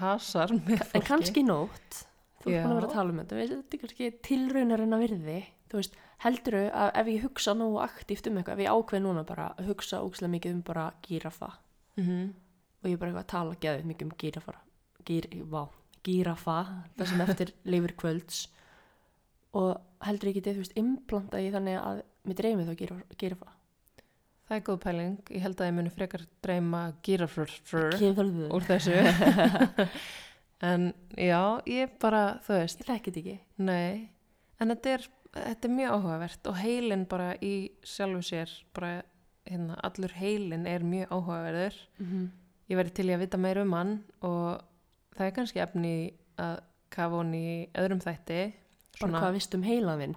[0.02, 2.02] hasar með fólki en kannski nótt.
[2.43, 3.43] Þú ert búin að vera að tala um þetta.
[3.52, 5.38] Þetta er kannski tilraunarinn að virði.
[5.65, 9.24] Þú veist, helduru að ef ég hugsa nógu aktíft um eitthvað, ef ég ákveð núna
[9.26, 11.56] bara að hugsa ógslag mikið um bara gírafa
[11.98, 12.34] mm
[12.86, 14.54] og ég er bara eitthvað að tala geðið mikið um gírafa
[15.06, 15.62] gír, vá,
[16.05, 16.57] gírafa
[16.97, 18.45] það sem eftir lifir kvölds.
[19.55, 22.75] Og heldur ég getið, þú veist, implanta ég þannig að mér dreymið þá
[23.21, 23.51] gírafa,
[24.45, 27.51] það er góð pæling, ég held að ég muni frekar dreyma gírafrur
[27.97, 28.49] Gírafa.
[28.53, 28.93] úr þessu.
[30.65, 33.33] En já, ég bara þú veist, Ég þekki þetta ekki.
[33.57, 34.09] nei.
[34.63, 35.03] En þetta er,
[35.35, 37.51] þetta er mjög áhugavert og heilin bara í
[37.83, 39.01] sjálfu sér bara,
[39.45, 41.75] hérna, allur heilin er mjög áhugaverður.
[41.99, 42.29] Mm -hmm.
[42.71, 44.63] ég verði til í að vita meir um hann og
[45.15, 45.95] það er kannski efni
[46.41, 46.60] að
[46.95, 47.47] kafa hún í
[47.78, 48.43] öðrum þætti
[49.01, 50.15] Bara hvað vist um heilaðinn?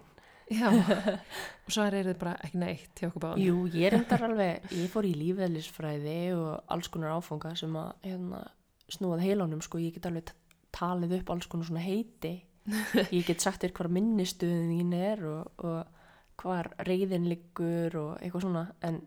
[0.48, 0.68] já,
[1.66, 4.92] og svo er þetta bara ekki neitt hjá okkur báðum Jú, ég reyndar alveg, ég
[4.92, 8.42] fór í lífeðlisfræði og alls konar áfanga sem að hérna,
[8.88, 10.32] snúað heilanum, sko, ég get alveg
[10.74, 12.34] talið upp alls konar svona heiti.
[13.16, 18.44] Ég get sagt þér hvar minnistuðin þín er og, og hvar reyðin liggur og eitthvað
[18.44, 18.98] svona, en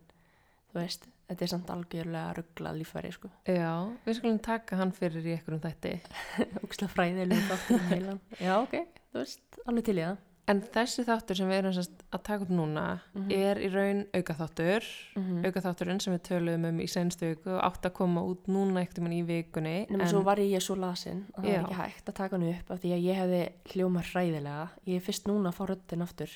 [0.71, 3.29] þú veist, þetta er samt algjörlega ruggla líffæri, sko.
[3.47, 3.71] já,
[4.05, 5.93] við skulum taka hann fyrir í einhverjum þætti
[6.67, 8.19] Úksla fræðilega þáttur um heilan.
[8.43, 8.75] Já, ok,
[9.13, 10.19] þú veist, alveg til í það.
[10.51, 11.75] en þessi þáttur sem við erum
[12.11, 13.29] að taka upp núna Mhm.
[13.31, 17.85] er í raun aukaþáttur Mm aukaþátturinn sem við töluðum um í senstu viku og átt
[17.87, 21.47] að koma út núna ekkert í vikunni Nefnum svo var ég svo lasin að það
[21.47, 21.55] Já.
[21.55, 23.41] er ekki hægt að taka hann upp af því að ég hefði
[23.71, 24.67] hljóma hræðilega.
[24.87, 26.29] Ég er fyrst núna að fá röddinn aftur.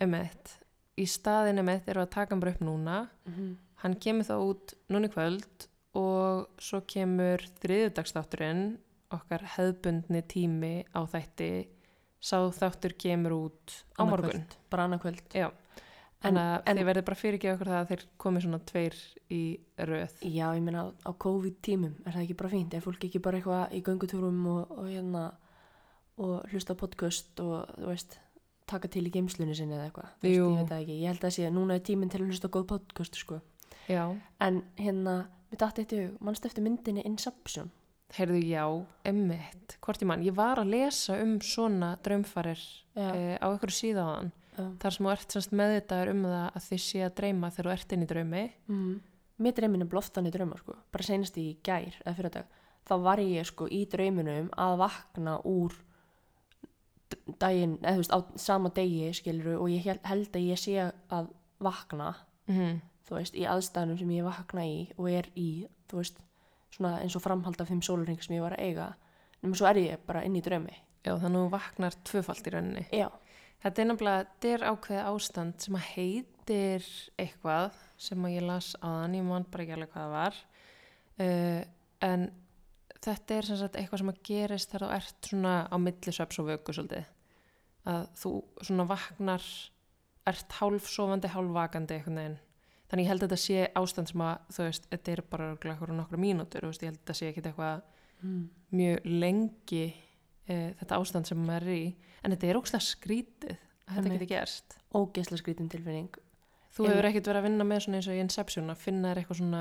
[0.00, 0.54] emitt
[0.96, 3.56] í staðin emitt erum við að taka hann bara upp núna Mm
[3.86, 8.64] hann kemur þá út núna í kvöld og svo kemur þriðudagsþátturinn
[9.16, 11.50] okkar hefðbundni tími á þætti
[12.20, 15.22] sá þáttur kemur út á morgun Bara annarkvöld.
[15.32, 15.52] Já,
[16.24, 18.94] En, en, að þið verður bara fyrirgeða okkur það að þeir komi svona tveir
[19.30, 19.40] í
[19.86, 23.38] röð já, ég meina á COVID-tímum er það ekki bara fínt ef fólk ekki bara
[23.38, 25.26] eitthvað í göngutúrum og, og hérna
[26.16, 28.16] og hlusta podcast og þú veist
[28.66, 30.08] taka til í geimslunni sinni eða eitthvað.
[30.26, 30.96] Ég veit það ekki.
[31.02, 33.38] Ég held að sé núna er tíminn til að hlusta góð podcast sko.
[33.88, 34.02] Já,
[34.40, 37.70] En hérna, við dætti eftir hug, mannst eftir myndinni Inception.
[38.16, 38.64] heyrðu já,
[39.04, 42.60] emitt hvort ég mann, ég var að lesa um svona draumfarir
[42.94, 44.32] eh, á einhverju síðan
[44.80, 47.72] þar sem þú ert semst meðvitaður um það að þið sé að dreyma þegar þú
[47.74, 48.44] ert inn í draumi.
[48.68, 48.92] Mm.
[49.42, 52.46] Mér dreymin er bloftan í drauma sko, bara senast í gær eða fyrir dag,
[52.88, 55.74] þá var ég sko í drauminum að vakna úr
[57.42, 60.76] daginn, eða þú veist á sama degi skiluru og ég hel- held að ég sé
[61.10, 61.28] að
[61.60, 62.14] vakna,
[62.48, 65.50] mm þú veist, í aðstæðanum sem ég vakna í og er í,
[65.90, 66.18] þú veist,
[66.74, 68.88] svona eins og framhald af þeim sólurring sem ég var að eiga,
[69.42, 70.74] nema svo er ég bara inn í draumi.
[71.06, 72.86] Já, þannig að þú vaknar tvöfalt í rauninni.
[72.90, 73.06] Já,
[73.66, 76.88] Þetta er nefnilega, þetta er ákveðið ástand sem að heitir
[77.18, 80.40] eitthvað sem að ég las aðan, ég man bara ekki alveg hvað það var.
[81.16, 81.62] Uh,
[82.06, 82.26] en
[83.06, 86.40] þetta er sem sagt eitthvað sem að gerist þegar þú ert svona á milli sveps
[86.42, 87.08] og vöku svolítið.
[87.90, 89.48] Að þú svona vaknar
[90.26, 92.38] ert hálfsofandi, hálfvakandi einhvern veginn
[92.90, 95.76] þannig ég held að þetta sé ástand sem að þú veist, þetta er bara örugglega
[95.76, 97.80] einhverja nokkra mínútur þú veist, ég held að þetta sé ekki eitthvað
[98.22, 98.42] mm.
[98.80, 101.88] mjög lengi uh, þetta ástand sem maður er í
[102.22, 106.22] en þetta er ógstlega skrítið að þetta geti gerst ógeðslega skrítin tilfinning
[106.76, 109.10] Þú En- hefur ekkert verið að vinna með svona eins og í Inception að finna
[109.10, 109.60] þér eitthvað svona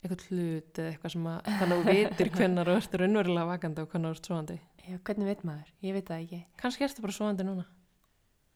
[0.00, 3.82] eitthvað hlut eða eitthvað sem að þannig að þú vitir hvenær þú ert raunverulega vakandi
[3.84, 4.56] og hvenær þú ert svoandi.
[4.80, 5.70] Já, hvernig veit maður?
[5.84, 6.40] Ég veit það ekki.
[6.60, 7.64] Kannski ertu bara svoandi núna.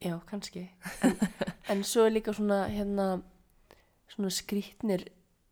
[0.04, 0.64] Já, kannski.
[1.04, 1.16] En,
[1.72, 3.08] en svo er líka svona, hérna,
[4.14, 5.04] svona skrítnir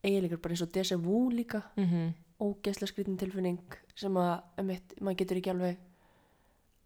[0.02, 1.62] eiginleikar bara eins og déjà vu líka.
[1.76, 2.12] Mm -hmm.
[2.42, 3.60] Ógeðslega skrítin tilfinning
[3.94, 5.76] sem að, eitt, maður getur ekki alveg,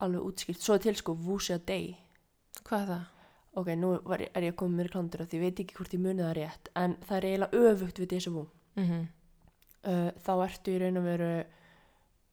[0.00, 0.60] alveg útskýrt.
[0.60, 1.96] Svo til sko, Vusia Day.
[2.64, 3.04] Hvað er það?
[3.54, 5.60] Ok, nú var, ég- er ég að koma mér í klandur af því ég veit
[5.60, 6.68] ekki hvort ég muni það rétt.
[6.76, 8.46] En það er eiginlega öfugt við déjà vu.
[8.76, 9.06] Mm -hmm.
[9.84, 11.44] uh, þá ertu í raun og veru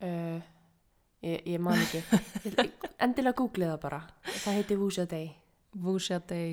[0.02, 0.42] uh,
[1.24, 2.04] ég, ég man ekki
[3.04, 5.43] endilega googlið það bara það heiti Wuxia Day Wuxia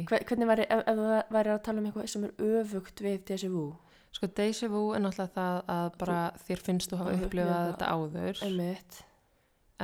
[0.08, 3.22] Hver, hvernig væri, ef, ef það væri að tala um eitthvað sem er öfugt við
[3.28, 3.68] þessi Wu
[4.10, 8.40] Sko déjà vu er náttúrulega það að bara þér finnst þú hafa upplifað þetta áður.
[8.46, 8.96] Einmitt,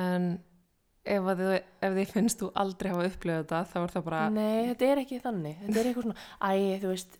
[0.03, 0.25] en
[1.07, 1.53] ef, þið,
[1.87, 5.03] ef þið finnst þú aldrei hafa upplifað þetta þá er það bara nei, þetta er
[5.05, 5.61] ekki þannig.
[5.61, 6.51] Þetta er eitthvað svona, æ,
[6.83, 7.17] þú veist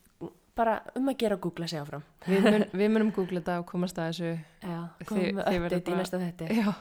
[0.57, 2.05] bara um að gera að googla sig áfram.
[2.27, 4.33] Við, mun, við munum googla þetta og komast að þessu.
[4.67, 6.73] Já, komum við update í næsta þetti Já,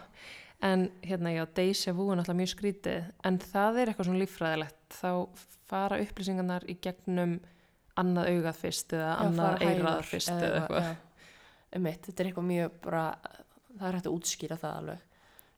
[0.63, 3.10] en hérna já, déjà vu er náttúrulega mjög skrítið.
[3.28, 4.78] En það er eitthvað svona líffræðilegt.
[4.96, 5.12] Þá
[5.70, 7.39] fara upplýsingarnar í gegnum
[8.00, 10.94] annað augað fyrst eða annað eirað fyrst eða eitthvað
[11.76, 13.04] einmitt, þetta er eitthvað mjög bara
[13.76, 15.04] það er hægt að útskýra það alveg.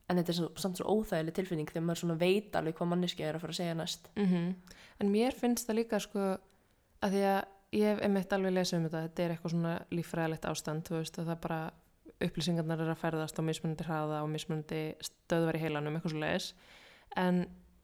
[0.08, 3.26] En þetta er svo, samt svo óþægileg tilfinning þegar maður svona veit alveg hvað manneski
[3.28, 4.10] er að fara að segja næst.
[4.16, 4.56] Mm
[4.98, 6.20] En mér finnst það líka sko
[7.06, 7.42] að því að
[7.78, 11.20] ég hef einmitt alveg lesið um þetta þetta er eitthvað svona líffræðilegt ástand þú veist
[11.20, 11.60] að það bara
[12.24, 16.48] upplýsingarnar er að ferðast á mismunandi hraða og mismunandi stöðvar í heilanum, eitthvað svo leiðis
[17.18, 17.44] en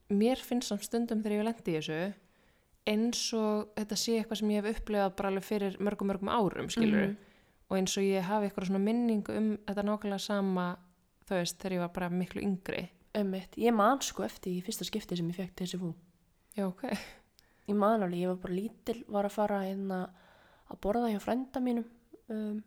[0.10, 2.00] mér finnst samt stundum þegar ég lendi í þessu
[2.92, 6.70] eins og þetta sé eitthvað sem ég hef upplifað bara alveg fyrir mörgum mörgum árum
[6.74, 7.16] skilur Mhm.
[7.70, 10.66] og eins og ég hafi eitthvað svona minningu um þetta nákvæmlega sama
[11.26, 12.90] þú veist þegar ég var bara miklu yngri.
[13.16, 15.94] Einmitt, ég man sko eftir í fyrsta skipti sem ég fekk þessi fú
[16.58, 16.84] Já, ok.
[17.70, 20.10] Ég man alveg, ég var bara lítil var að fara hérna
[20.70, 21.86] að borða hjá frænda mínum
[22.30, 22.64] um,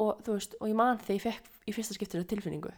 [0.00, 2.72] og þú veist, og ég man þegar ég fekk í fyrsta skipti þessa tilfinningu.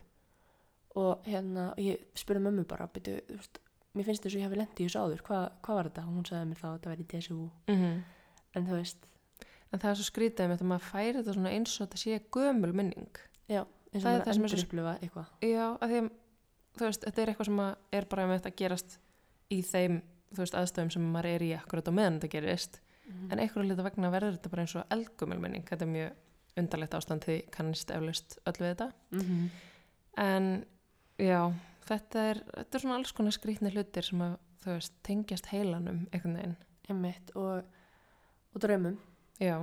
[1.02, 3.62] Og hérna, ég spurði mömmu bara byrju, þú veist,
[3.96, 6.04] mér finnst þess að ég hafi lendið í þessu áður, Hva, hvað var þetta?
[6.08, 8.02] og hún sagði mér þá að þetta væri vu mm
[8.52, 9.06] en þú veist,
[9.72, 12.16] En það er svo skrítið með þetta maður færi þetta svona eins og þetta sé
[12.36, 13.20] gömul minning.
[13.48, 15.30] Já eins og Það er það sem er upplifa eitthvað.
[15.48, 16.00] Já, að því
[16.76, 17.62] þú veist, þetta er eitthvað sem
[17.98, 18.96] er bara með þetta að gerast
[19.52, 19.98] í þeim
[20.32, 22.80] þú veist, aðstöðum sem maður er í akkurat á meðan þetta gerist.
[23.32, 25.64] En einhverju lita vegna verður þetta bara eins og eldgumul minning.
[25.68, 26.21] Þetta er mjög
[26.60, 29.48] undarlegt ástand því kannist eflaust öll við þetta mm -hmm.
[30.16, 30.64] en
[31.18, 31.52] já,
[31.88, 36.06] þetta er, þetta er svona alls konar skrýtni hlutir sem að þú veist, tengjast heilanum
[36.12, 36.56] einhvern veginn
[36.88, 37.64] einmitt og,
[38.54, 38.98] og draumum
[39.42, 39.56] Já,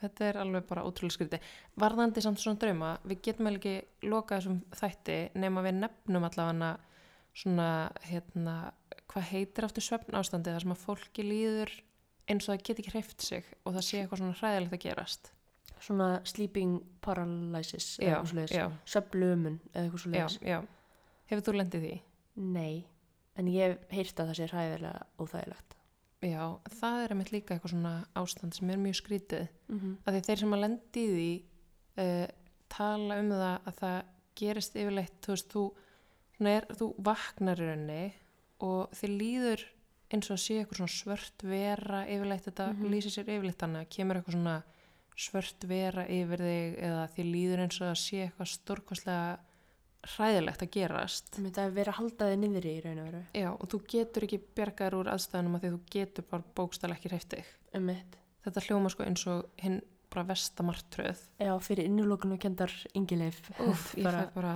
[0.00, 1.46] þetta er alveg bara ótrúlega skrítið.
[1.80, 6.72] Varðandi samt svona drauma, við getum vel ekki lokað þessum þætti nema við nefnum allavega
[7.36, 7.70] svona,
[8.06, 8.56] hérna,
[9.10, 11.72] hvað heitir aftur svefn ástandi þar sem að fólki líður
[12.26, 15.32] eins og það get ekki hreift sig og það sé eitthvað svona hræðilegt að gerast.
[15.80, 18.70] Svona sleeping paralysis Já, já.
[18.86, 20.10] söflumun eða eitthvað svo
[20.46, 20.60] já.
[21.26, 21.94] Hefur þú lendið því?
[22.36, 22.84] nei,
[23.36, 25.72] en ég heyrt að það sé hræðilega óþægilegt
[26.26, 29.48] Já, það er einmitt líka eitthvað svona ástand sem er mjög skrítið.
[29.68, 29.96] mm -hmm.
[30.06, 31.42] að því þeir sem að lendi því
[32.02, 32.26] uh,
[32.68, 34.02] tala um það að það
[34.36, 35.64] gerist yfirleitt, þú veist, þú,
[36.40, 38.12] er, þú vaknar í rauninni
[38.60, 39.60] og þið líður
[40.10, 42.90] eins og að sé eitthvað svona svört vera yfirleitt, þetta Mhm.
[42.90, 44.62] lýsir sér yfirleitt þannig að kemur eitthvað svona
[45.16, 49.36] svört vera yfir þig eða þið líður eins og að sé eitthvað stórkostlega
[50.06, 51.32] hræðilegt að gerast.
[51.40, 53.24] Það verið að halda þið niðri í raun og veru.
[53.34, 57.12] Já, og þú getur ekki bjargaður úr aðstæðanum að því þú getur bara bókstæl ekki
[57.12, 57.52] hreift þig.
[57.76, 57.92] Um
[58.46, 59.80] þetta hljóma sko eins og hinn
[60.16, 64.52] bara vestamartröð já, fyrir innilokun og kendar yngileif Úf, ég fæ bara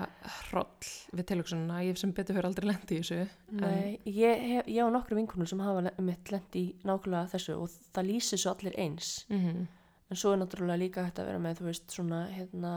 [0.46, 3.26] hroll við tilhugsununa, ég sem betur fyrir aldrei lendi í þessu.
[3.58, 7.58] Nei, ég, hef, ég á nokkru vinkunum sem hafa um mitt lent í nákvæmlega þessu
[7.58, 9.12] og það lýsir svo allir eins.
[9.28, 9.66] Mm
[10.10, 12.72] en svo er náttúrulega líka hægt að vera með þú veist svona hérna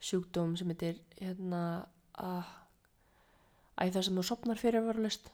[0.00, 1.62] sjúkdóm sem heitir hérna
[2.16, 2.48] að
[3.80, 5.30] æ það sem þú sopnar fyrir varulist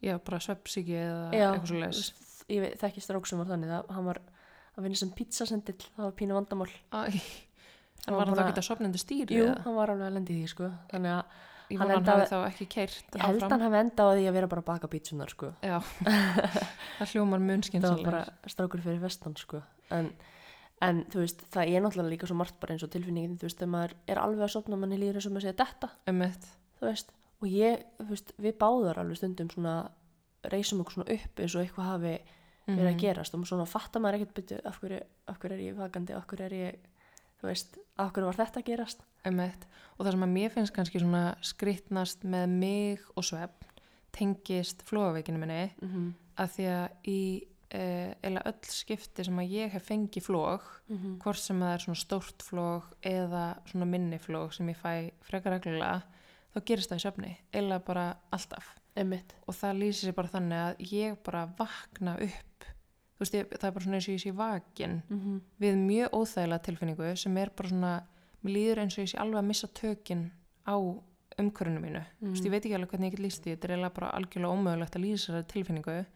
[0.00, 1.98] Já, bara sveppsíki eða Já, eitthvað svo les.
[2.48, 4.20] ég veit- þekki strák sem var þannig það, hann var
[4.78, 6.70] að vinna sem pizzasendill það var pínu vandamál.
[6.70, 7.10] Æ, Hann
[8.06, 9.58] hann var var það búin að- ekki að sopnandi stýri Jú, eða?
[9.66, 10.70] hann var alveg að lendi því sko.
[10.88, 11.24] Þannig að
[11.70, 14.32] Ég hann hann hafi þá ekki keirt ég held hann hafi endað á því að
[14.38, 15.52] vera bara að baka pítsunar sko.
[15.62, 15.76] Já,
[16.98, 19.60] það hljómar mun það var bara strákur fyrir vestan sko
[19.90, 20.10] en,
[20.86, 23.58] en þú veist, það er náttúrulega líka svo margt bara eins og tilfinningin, þú veist,
[23.60, 26.50] þegar maður er alveg að sopna manni líður eins og maður segja detta Einmitt.
[26.80, 29.78] þú veist, og ég, þú veist, við báðar alveg stundum svona
[30.50, 32.14] reysum okkur svona upp eins og eitthvað hafi
[32.70, 32.94] verið Mhm.
[32.94, 34.78] að gerast og svona fattar maður ekkert byrju af
[35.28, 36.74] af hverju er ég vakandi, af hverju er ég
[37.40, 39.66] þú veist, af hverju var þetta að gerast Einmitt.
[39.98, 43.66] Og það sem að mér finnst kannski svona skrýtnast með mig og svefn
[44.12, 46.12] tengist flóaveikinu minni mm -hmm.
[46.38, 50.64] að því að í eða öll skipti sem að ég hef fengið flóg,
[51.22, 55.52] hvort sem það er svona stórt flóg eða svona minni flóg sem ég fæ frekar
[55.52, 56.02] reglulega,
[56.54, 58.76] þá gerist það í svefni, eða bara alltaf.
[58.96, 59.34] Einmitt.
[59.46, 62.64] Og það lýsir sér bara þannig að ég bara vakna upp,
[63.14, 65.40] þú veist, ég, það er bara svona eins og ég sé vakin Mm -hmm.
[65.60, 68.02] við mjög óþægilega tilfinningu sem er bara svona,
[68.42, 70.32] mér líður eins og ég sé alveg að missa tökin
[70.66, 70.76] á
[71.38, 72.04] umhverfinu mínu.
[72.20, 74.10] Þú veist, ég veit ekki alveg hvernig ég get líst því, þetta er eiginlega bara
[74.10, 76.06] algjörlega ómögulegt að lýsa þessari tilfinningu.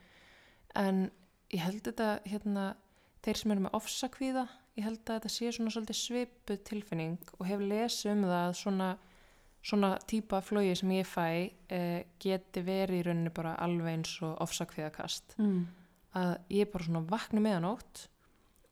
[0.75, 1.11] En
[1.55, 2.65] ég held þetta, hérna,
[3.25, 4.45] þeir sem eru með ofsakvíða,
[4.77, 8.57] ég held að þetta sé svona svolítið svipuð tilfinning og hef lesið um það að
[8.61, 8.89] svona,
[9.65, 11.27] svona típa flói sem ég fæ
[11.73, 15.63] eh, geti verið í rauninni bara alveg eins og ofsakvíðakast Mm.
[16.15, 18.05] að ég bara svona vakna meðanótt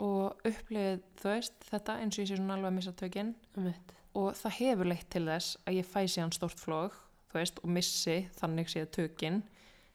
[0.03, 3.93] og upplifið þú veist þetta eins og ég sé svona alveg að missa tökinn Einmitt.
[4.19, 6.97] og það hefur leitt til þess að ég fæ síðan stórt flóg
[7.31, 9.43] þú veist og missi þannig séð tökinn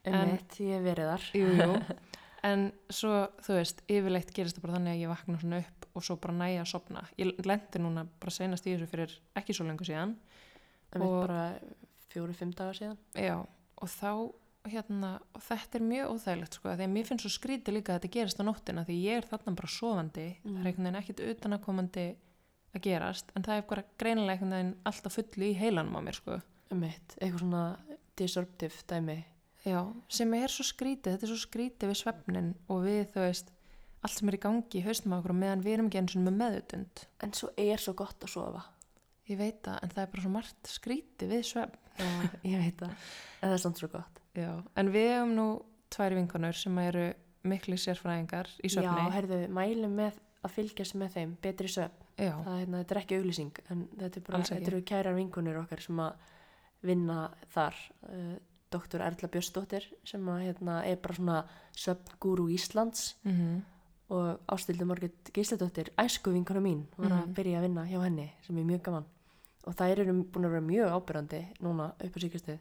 [0.07, 1.71] Einmitt, ég hef verið þar jú, jú.
[2.47, 6.05] en svo þú veist yfirleitt gerist það bara þannig að ég vakna svona upp og
[6.07, 9.65] svo bara næja að sopna ég lendi núna bara senast í þessu fyrir ekki svo
[9.67, 10.15] lengur síðan.
[10.93, 11.41] Einmitt Og- bara
[12.13, 12.97] fjóri-fimm dagar síðan.
[13.17, 13.37] Já,
[13.81, 14.11] og þá
[14.67, 17.99] hérna, og þetta er mjög óþægilegt sko, því að mér finnst svo skrítið líka að
[18.01, 20.25] þetta gerist á nóttina því ég er þarna bara sofandi.
[20.43, 22.05] Það er einhvern veginn ekkit utanakomandi
[22.75, 26.17] að gerast, en það er bara greinilega einhvern veginn alltaf fullu í heilanum á mér
[26.19, 26.39] sko.
[26.71, 27.63] Einmitt, eitthvað svona
[28.19, 29.17] disruptive dæmi
[29.67, 29.81] Já,
[30.19, 33.53] sem er svo skrítið, þetta er svo skrítið við svefnin og við þú veist
[34.05, 36.15] allt sem er í gangi í haustum á okkur og meðan við erum ekki eins
[36.15, 38.63] og með meðutund En svo er svo gott að sofa.
[39.27, 41.81] Ég veit það, en það er bara svo margt skrítið við svefn.
[41.97, 42.11] Já,
[42.47, 43.09] ég veit það.
[43.41, 44.21] En það er samt svo gott.
[44.37, 45.47] Já, en við hefum nú
[45.91, 47.07] tvær vinkonur sem eru
[47.47, 49.03] miklu sérfræðingar í svefni.
[49.03, 52.95] Já, herðu, mælum með að fylgjast með þeim betri söfn Já, það er, hérna, þetta
[52.95, 54.21] er ekki auglýsing en þetta,
[54.55, 56.31] er eru kærar vinkunir okkar sem að
[56.87, 57.17] vinna
[57.53, 57.81] þar.
[58.07, 58.37] Uh,
[58.71, 61.45] doktor Erla Björnsdóttir sem að, hérna, er bara svona
[61.75, 63.63] söfngúru Íslands mhm
[64.09, 67.33] og Ástildur Margrét Gísladóttir æsku vinkuna mín var að Mhm.
[67.35, 69.05] byrja að vinna hjá henni sem er mjög gaman
[69.67, 72.59] og þær eru búin að vera mjög ábyrrandi núna upp á síkastið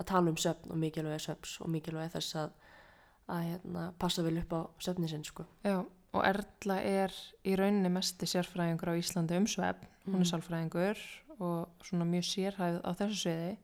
[0.00, 2.50] að tala um söfn og mikilvægi söfns og mikilvægi þess að,
[3.28, 5.44] að hérna, passa vel upp á söfni sinn sko.
[5.64, 5.78] Já,
[6.12, 7.12] og Erla er
[7.44, 10.20] í rauninni mesti sérfræðingur á Íslandi um svefn, hún Mm.
[10.20, 10.98] er sálfræðingur
[11.38, 13.56] og svona mjög sérhæfð á þessu sviði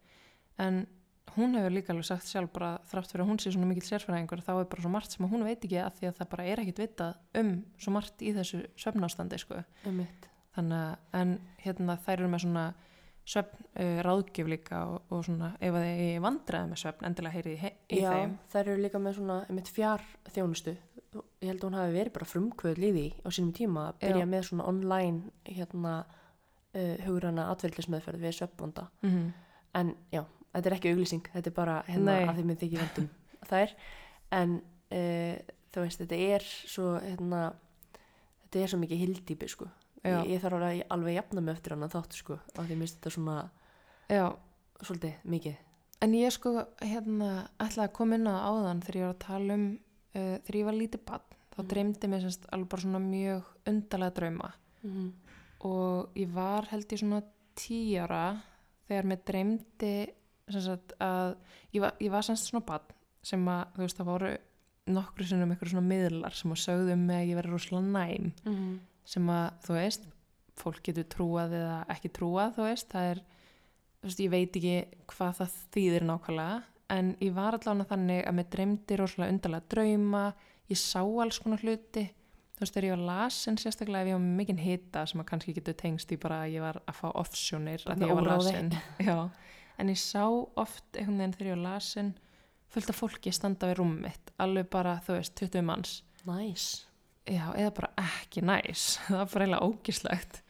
[0.60, 0.86] en
[1.34, 4.42] hún hefur líka alveg sagt sjálf bara þrátt fyrir að hún sé svona mikill sérfræðingur
[4.46, 6.62] þá er bara svo margt sem hún veit ekki að því að það bara er
[6.62, 7.52] ekkit vitað um
[7.82, 9.62] svo margt í þessu svefnástandi sko.
[9.84, 10.28] Einmitt.
[10.56, 12.66] þannig að en hérna þær eru með svona
[13.26, 17.56] svefn uh, ráðgjöf líka og, og svona ef að þið vandræði með svefn endilega heyrið
[17.56, 21.66] í, í Já, þeim þær eru líka með svona einmitt fjár þjónustu ég held að
[21.66, 24.30] hún hafi verið bara frumkvöld í því á sínum tíma að byrja Já.
[24.30, 29.26] með svona online hérna uh, hugurana atveldismeðferð við söfnvonda mm
[29.76, 30.22] en já,
[30.56, 32.26] þetta er ekki auglýsing þetta er bara hérna Nei.
[32.30, 33.08] að þið myndi ekki vendum
[33.50, 33.74] þær.
[34.36, 34.54] En
[34.90, 35.36] uh,
[35.72, 37.42] þú veist, þetta er svo hérna
[38.46, 39.68] þetta er svo mikið hildýpi sko.
[40.06, 40.20] Já.
[40.22, 42.98] ég, ég þarf alveg, alveg að jafna mig eftir hann þátt sko af því minnst
[43.00, 43.36] þetta svona
[44.06, 44.26] Já,
[44.86, 45.56] svolítið mikið.
[46.04, 46.52] En ég sko
[46.84, 50.36] hérna ætlaði að koma inn á það áðan þegar ég var að tala um uh,
[50.46, 51.24] þegar ég var lítið bann
[51.56, 51.68] þá Mhm.
[51.72, 54.50] dreymdi mér semst alveg bara svona mjög undarlega drauma.
[54.84, 55.12] Mm
[55.66, 57.22] og ég var held ég svona
[57.56, 58.42] tí ára
[58.86, 59.92] þegar mér dreymdi
[60.46, 61.36] að
[61.74, 62.92] ég var, ég var semst svona bann
[63.26, 64.34] sem að þú veist það voru
[64.86, 68.32] nokkru sinnum einhverju svona miðlar sem að sögðu um mig að ég verið rosalega næm.
[68.44, 68.76] Mm -hmm.
[69.04, 70.06] sem að þú veist
[70.56, 73.18] fólk getur trúað eða ekki trúað þú veist, það er
[74.00, 74.76] þú veist, ég veit ekki
[75.06, 80.34] hvað það þýðir nákvæmlega en ég var allavega þannig að mér dreymdi rosalega undarlega drauma
[80.70, 82.06] ég sá alls konar hluti.
[82.56, 85.28] Þú veist, þegar ég var lasin sérstaklega ef ég var með mikinn hita sem að
[85.30, 88.28] kannski getur tengst í bara að ég var að fá offsjónir að því ég var
[88.30, 88.70] lasin.
[89.08, 89.16] Já,
[89.78, 92.12] en ég sá oft einhvern veginn þegar ég var lasin
[92.72, 96.00] fullt af fólki standa við rúm mitt alveg bara, þú veist, 20 manns.
[96.26, 96.86] Næs
[97.26, 100.42] Já, eða bara ekki næs, það var bara eiginlega ógislegt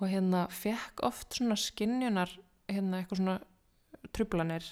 [0.00, 2.32] og hérna fekk oft svona skinjunar,
[2.68, 3.36] hérna eitthvað svona
[4.16, 4.66] trublanir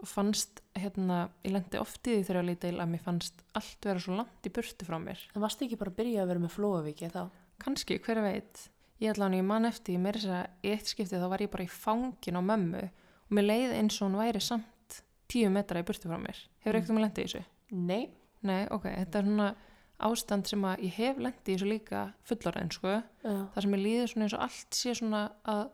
[0.00, 3.42] og fannst, hérna, ég lendi oft í því þegar ég var lítil að mér fannst
[3.58, 5.22] allt vera svo langt í burtu frá mér.
[5.34, 7.22] En varstu ekki bara að byrja að vera með flóavíki þá?
[7.60, 8.62] Kanski, hver veit,
[9.02, 11.44] ég ætla hann ég man eftir, ég meira þess að í eitt skiptið þá var
[11.44, 12.82] ég bara í fangin á mömmu
[13.30, 16.36] og mér leiði eins og hún væri samt tíu metra í burtu frá mér.
[16.64, 16.80] Hefur Mm.
[16.82, 17.44] eitthvað með lendi í þessu?
[17.70, 18.10] Nei,
[18.42, 19.54] Nei, ok, þetta er svona
[20.00, 23.48] ástand sem að ég hef lendi í þessu líka fullorðin sko, Já.
[23.54, 25.70] það sem ég líður svona eins og allt sé svona að,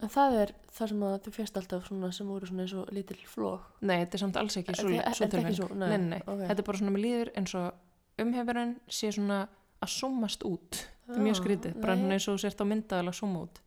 [0.00, 2.86] En það er það sem að þú fjast alltaf svona sem voru svona eins og
[2.94, 3.60] lítil flók.
[3.82, 5.54] nei, þetta er samt alls ekki svo, er- svo er þetta ekki tilfeng.
[5.68, 5.74] svo?
[5.76, 6.38] Nei, Nei, nei, ok.
[6.48, 7.74] þetta er bara svona mér líður eins og
[8.18, 9.48] umhefurinn sé svona
[9.82, 12.02] að summast út, þetta er mjög Já, skrítið, bara nei.
[12.02, 13.60] svona eins og þú sért á myndaðal að summa út.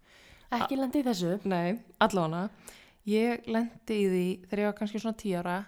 [0.52, 1.46] Ekki lendi í þessu.
[1.46, 2.50] Nei, allavega
[3.10, 5.60] ég lendi í því þegar ég var kannski svona tíu ára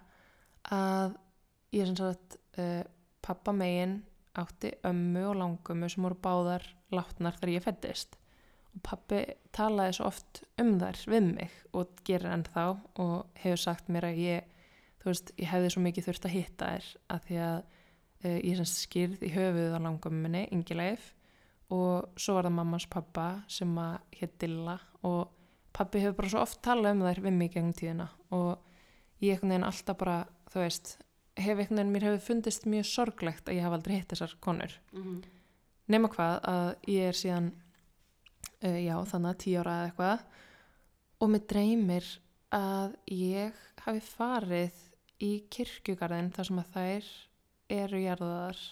[0.73, 1.15] að
[1.73, 2.84] ég sem sagt uh,
[3.23, 4.01] pappa megin
[4.38, 8.17] átti ömmu og langömmu sem voru báðar látnar þegar ég fættist
[8.73, 9.21] og pappi
[9.53, 12.65] talaði svo oft um þær við mig og gerir ennþá
[13.01, 14.49] og hefur sagt mér að ég
[15.03, 18.57] þú veist, ég hefði svo mikið þurft að hitta þær að því að uh, ég
[18.59, 21.11] sem skýrð í höfuð á langömmunni, Ingileif.
[21.73, 24.77] Og svo var það mammans pappa sem að hétt Dilla
[25.07, 25.31] og
[25.74, 28.57] pappi hefur bara svo oft talað um þær við mig gegnum tíðina og
[29.24, 30.17] ég einhvern veginn alltaf bara,
[30.53, 30.97] þú veist
[31.34, 34.76] hef einhvern veginn, mér hefur fundist mjög sorglegt að ég hafa aldrei hitt þessar konur.
[34.93, 35.24] Mm
[35.91, 37.49] nema hvað að ég er síðan
[38.63, 40.26] uh, já, þannig að tíu ára eða eitthvað
[41.24, 42.09] og mér dreymir
[42.53, 44.82] að ég hafi farið
[45.24, 47.11] í kirkjugarðin þar sem að þær
[47.74, 48.63] eru jarðaðar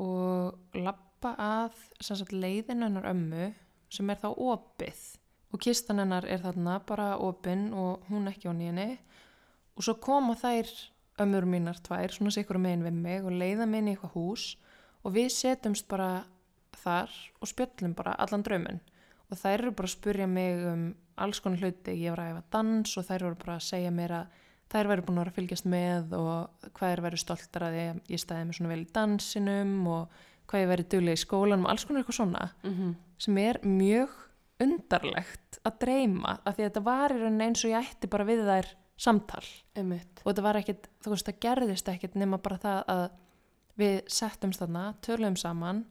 [0.00, 3.50] og lappa að sem sagt, leiðin hennar ömmu
[3.92, 5.02] sem er þá opið
[5.50, 8.98] og kistan hennar er þarna bara opin og hún ekki á nýjani
[9.76, 10.68] og svo koma þær
[11.20, 14.44] ömmur mínar tvær, svona sikur megin við mig og leiða mig inn í eitthvað hús.
[15.04, 16.24] Og við setjumst bara
[16.80, 18.80] þar og spjöllum bara allan drauminn.
[19.30, 20.84] Og þær eru bara að spurja mig um
[21.20, 24.14] alls konar hluti, ég var að æfa dans og þær eru bara að segja mér
[24.16, 24.38] að
[24.70, 28.46] þær væri búin að fylgjast með og hvað er verið stoltar að ég, ég stæði
[28.46, 30.20] mig svona vel í dansinum og
[30.50, 32.50] hvað ég verið duglega í skólanum og alls konar eitthvað svona.
[32.62, 32.94] -hmm.
[33.18, 34.16] sem er mjög
[34.64, 38.26] undarlegt að dreyma af því að þetta var í rauninni eins og ég ætti bara
[38.28, 38.68] við þær
[39.00, 39.44] samtal
[39.80, 40.20] Einmitt.
[40.24, 43.04] og þetta var ekkit, þú veist, það gerðist ekkit nema bara það að
[43.80, 45.84] við settumst þarna, töluðum saman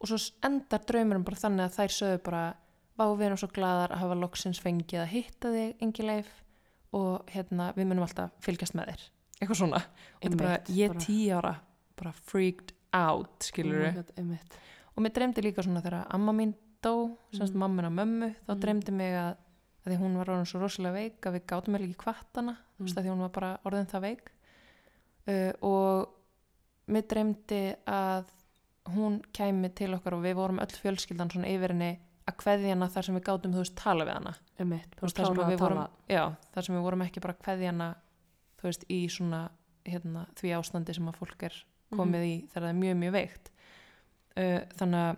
[0.00, 2.42] og svo endar draumurum bara þannig að þær sögðu bara,
[2.98, 6.32] vá við erum svo gladar að hafa loksins fengið að hitta þig engileif
[6.96, 9.06] og hérna við munum alltaf fylgjast með þér
[9.38, 9.82] eitthvað svona,
[10.24, 11.54] er bara, Einmitt, ég bara- tíu ára
[11.98, 14.56] bara freaked out, skilur Oh God, Einmitt.
[14.96, 17.58] og mér dreymdi líka svona þegar amma mín dó, semst Mhm.
[17.58, 18.60] mamma og mömmu þá Mhm.
[18.60, 19.36] dreymdi mig að,
[19.84, 22.86] að því hún var orðin svo rosalega veik að við gátum vel ekki kvartana mm.
[22.86, 22.86] Mm.
[22.94, 24.30] því hún var bara orðin það veik
[25.28, 26.08] uh, og
[26.88, 28.24] mér dreymdi að
[28.88, 31.98] hún kæmi til okkar og við vorum öll fjölskyldan svona yfir henni
[32.28, 34.90] að kveðja hana þar sem við gátum þú veist tala við hana Einmitt.
[34.96, 36.24] Þú veist, þar sem að að við vorum, já,
[36.54, 37.88] þar sem við vorum ekki bara að kveðja hana
[38.58, 39.42] þú veist í svona
[39.88, 41.54] hérna, því ástandi sem að fólk er
[41.92, 43.50] komið í þegar það er mjög mjög veikt
[44.36, 45.16] uh, þannig að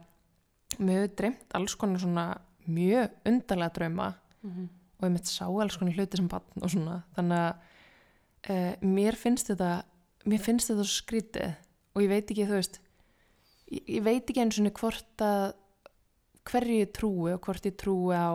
[0.78, 2.26] mér hefur dreymt alls konar svona
[2.68, 4.68] mjög undarlega drauma Mhm.
[5.00, 7.56] og ég mitt sá alls konar hluti sem barn og svona þannig að
[8.50, 9.82] uh, mér finnst þetta
[10.26, 11.54] mér finnst þetta svo skrítið
[11.94, 12.78] og ég veit ekki þú veist
[13.70, 15.52] ég, ég veit ekki eins og hvort að
[16.50, 18.32] hverju ég trúi og hvort ég trúi á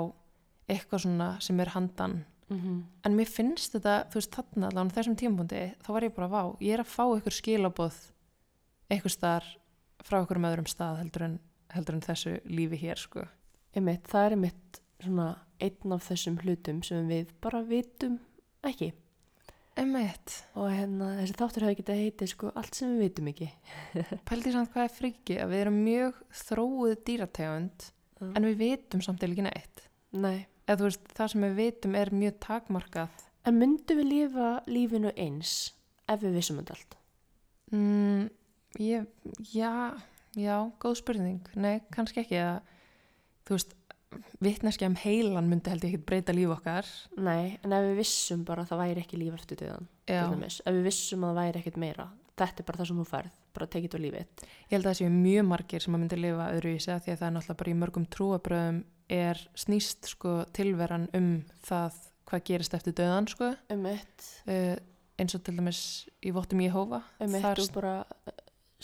[0.69, 2.83] eitthvað svona sem er handan Mhm.
[3.03, 6.27] en mér finnst þetta, þú veist, þarna allan á þessum tímapunkti, þá var ég bara
[6.29, 7.95] vá ég er að fá ykkur skilaboð
[8.91, 9.45] eitthvað staðar
[10.03, 11.39] frá ykkur um öðrum stað heldur en,
[11.76, 13.26] heldur en þessu lífi hér sko.
[13.76, 15.30] Einmitt, það er einmitt svona
[15.61, 18.19] einn af þessum hlutum sem við bara vitum
[18.65, 18.93] ekki.
[19.76, 23.47] Emmett, Og hérna, þessi þáttur hefði getað heitið sko allt sem við vitum ekki.
[24.30, 28.30] pældi samt hvað er friki að við erum mjög þróið dýrategund Mm.
[28.39, 29.82] en við vitum samt eða ekki neitt
[30.23, 30.45] Nei.
[30.71, 35.11] eða þú veist, það sem við vitum er mjög takmarkað En myndum við lifa lífinu
[35.19, 35.51] eins
[36.07, 36.95] ef við vissum þetta allt?
[37.76, 38.30] mm,
[38.80, 39.03] ég,
[39.51, 39.73] já
[40.36, 42.59] já, góð spurning, nei, kannski ekki að,
[43.47, 43.75] þú veist
[44.43, 48.45] vitneskja um heilan myndi held ég ekki breyta líf okkar Nei, en ef við vissum
[48.47, 49.89] bara að það væri ekki líf eftir döðan.
[50.07, 50.21] já.
[50.29, 52.07] Ef við vissum að það væri ekkert meira.
[52.36, 54.25] Þetta er bara það sem þú færð, bara tekið á lífið.
[54.45, 57.19] Ég held að það séu mjög margir sem að myndi lifa öðruvísi af því að
[57.21, 58.81] það er náttúrulega bara í mörgum trúabröðum
[59.15, 61.29] er snýst sko tilveran um
[61.63, 64.75] það hvað gerist eftir döðan sko Einmitt, uh,
[65.21, 65.81] eins og til dæmis
[66.25, 67.93] í Vottum Jehova einmitt þar, og bara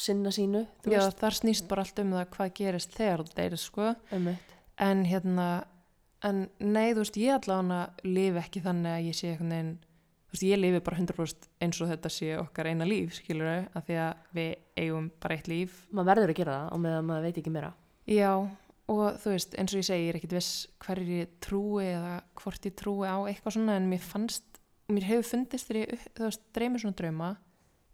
[0.01, 3.91] sinna sínu, já, þar snýst bara allt um það hvað gerist þegar þú deyrir sko
[4.11, 4.55] Einmitt.
[4.81, 5.47] en hérna
[6.25, 9.71] en nei þú veist ég allavega lifi ekki þannig að ég sé einhvern veginn
[10.31, 13.79] þú veist ég lifi bara 100% eins og þetta sé okkar eina líf skilur þau
[13.79, 14.51] af því að við
[14.83, 17.71] eigum bara eitt líf Maður verður að gera það á meðan maður veit ekki meira.
[18.09, 18.31] Já,
[18.91, 20.51] og þú veist, eins og ég segi, ég er ekkit viss
[20.85, 25.27] hverju ég trúi eða hvort ég trúi á eitthvað svona, en mér fannst, mér hefur
[25.29, 27.29] fundist þegar ég, þú veist, dreymir svona drauma,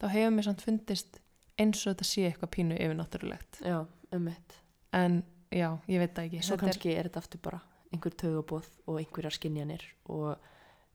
[0.02, 1.20] þá hefur mér samt fundist
[1.60, 3.62] eins og þetta sé eitthvað pínu yfirnáttúrulegt.
[3.66, 4.58] Já, einmitt.
[4.94, 6.42] En já, ég veit það ekki.
[6.44, 7.62] Svo Þetta kannski er þetta aftur bara
[7.94, 10.38] einhver tögabóð og einhverjar skinjanir og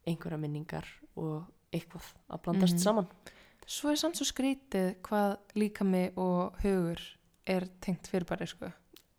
[0.07, 0.87] einhverjar minningar
[1.17, 2.83] og eitthvað að blandast Mhm.
[2.83, 3.07] saman.
[3.27, 3.33] Er,
[3.67, 6.99] Svo er samt svo skrítið hvað líkami og hugur
[7.47, 8.73] er tengt fyrirbæri, sko.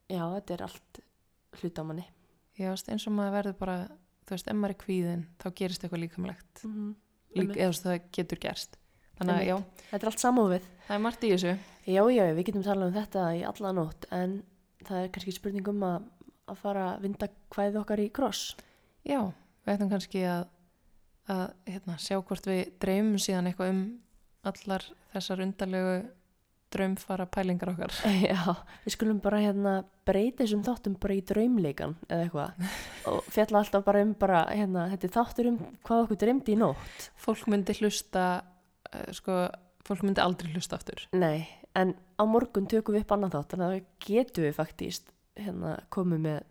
[0.10, 1.00] Já, þetta er allt
[1.62, 2.06] hlut á manni.
[2.60, 3.88] Já, eins og maður verður bara,
[4.26, 6.64] þú veist, ef maður er kvíðin, þá gerist eitthvað líkamlegt.
[6.66, 6.96] Mm
[7.36, 8.78] Lík, eða það getur gerst.
[9.20, 9.56] Þannig að, já,
[9.92, 10.68] Þetta er allt samofið.
[10.88, 11.54] það er margt í þessu.
[11.84, 14.34] Já, já, við getum talað um þetta í alla nótt en
[14.88, 16.08] það er kannski spurning um að,
[16.52, 18.56] að fara að vinda kvæði okkar í kross.
[19.08, 19.20] Já,
[19.68, 20.48] við ættum kannski að,
[21.32, 23.84] að hérna, sjá hvort við dreymum síðan eitthvað um
[24.50, 25.96] allar þessar undarlegu
[26.74, 27.94] draumfara pælingar okkar.
[28.32, 29.74] Já, við skulum bara hérna
[30.08, 32.72] breyta þessum þáttum bara í draumleikan eða eitthvað
[33.12, 36.58] og fjalla alltaf bara um bara hérna, þetta er þáttur um hvað okkur dreymdi í
[36.64, 37.06] nótt.
[37.22, 38.26] Fólk myndi hlusta,
[39.18, 39.38] sko,
[39.88, 41.04] fólk myndi aldrei hlusta aftur.
[41.18, 45.78] Nei, en á morgun tökum við upp annan þátt þannig að getum við faktist hérna
[45.94, 46.42] komið með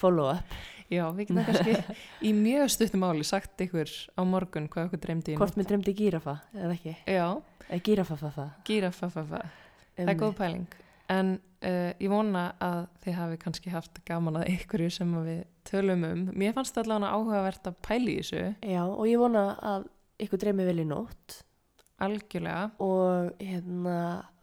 [0.00, 0.54] follow-up.
[0.92, 1.98] Já, við getum kannski
[2.28, 3.88] í mjög stuttum máli sagt ykkur
[4.18, 6.96] á morgun hvað okkur dreymdi í Hvort mér dreymdi gírafa eða ekki?
[7.08, 7.26] Já,
[7.72, 8.44] Eða gírafafafa.
[8.68, 9.38] gírafafafa.
[9.96, 10.66] Það er góð pæling.
[11.12, 11.30] En
[11.64, 16.22] uh, ég vona að þið hafi kannski haft gaman að ykkurju sem við tölum um.
[16.36, 18.42] Mér fannst það allavega áhugavert að pæli þessu,
[18.74, 19.88] Já, og ég vona að
[20.22, 21.42] ykkur dreymi vel í nótt
[22.02, 22.70] algjörlega.
[22.82, 23.96] og hérna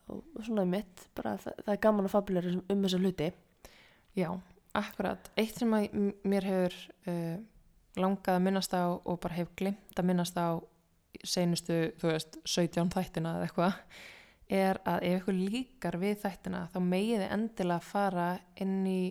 [0.10, 3.28] og svona mitt, bara það, það er gaman að fabulera um þessa hluti.
[4.18, 4.30] Já,
[4.78, 5.30] akkurat.
[5.38, 6.78] Eitt sem að mér hefur
[7.12, 7.36] uh,
[8.00, 10.58] langað að minnast á og bara hef glimt að minnast á
[11.26, 13.80] seinustu, þú veist, 17 þættina eða eitthvað,
[14.50, 18.30] er að ef ykkur líkar við þættina þá megið þið endilega fara
[18.62, 19.02] inn í,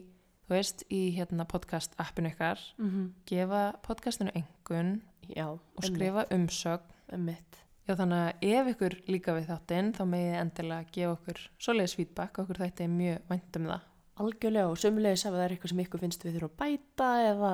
[0.49, 3.09] þú veist, í hérna podcast appinu ykkar, Mm -hmm.
[3.27, 5.03] gefa podcastinu engun
[5.37, 6.95] Já, og skrifa umsögn.
[7.13, 7.63] um mitt.
[7.89, 12.41] Já, þannig að ef ykkur líka við þáttinn þá megið endilega gefa okkur svoleiðis feedback,
[12.43, 13.87] okkur þætti er mjög vænt um það.
[14.19, 17.53] Algjörlega og sömulegis ef það er eitthvað sem ykkur finnst við þurfum að bæta eða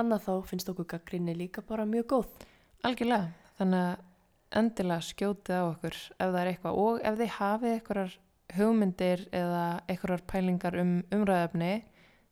[0.00, 2.46] annað þá finnst okkur gaggrinni líka bara mjög góð.
[2.88, 7.76] Algjörlega, þannig að endilega skjótið á okkur ef það er eitthvað og ef þið hafið
[7.76, 8.18] einhverjar
[8.56, 11.72] hugmyndir eða einhverjar pælingar um umræðefni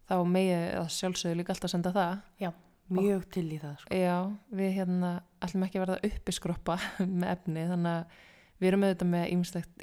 [0.09, 2.19] þá megið að sjálfsögðu líka alltaf senda það.
[2.43, 2.51] Já,
[2.93, 3.75] mjög til í það.
[3.81, 3.97] Sko.
[3.97, 4.17] Já,
[4.61, 5.11] við hérna
[5.45, 6.79] ætlum ekki að verða uppiskroppa
[7.21, 8.23] með efni þannig að
[8.61, 9.27] við erum auðvitað með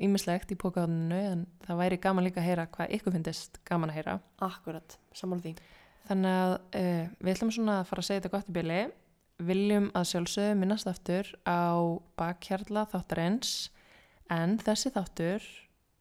[0.08, 4.00] ýmislegt í pókaðuninu en það væri gaman líka að heyra hvað ykkur finnist gaman að
[4.00, 4.16] heyra.
[4.42, 5.54] Akkurat, saman því.
[6.08, 8.80] Þannig að uh, við ætlum svona að fara að segja þetta gott í byrli.
[9.42, 11.74] Viljum að sjálfsögðu minnast aftur á
[12.20, 13.54] bakhjarla þáttarins
[14.32, 15.46] en þessi þáttur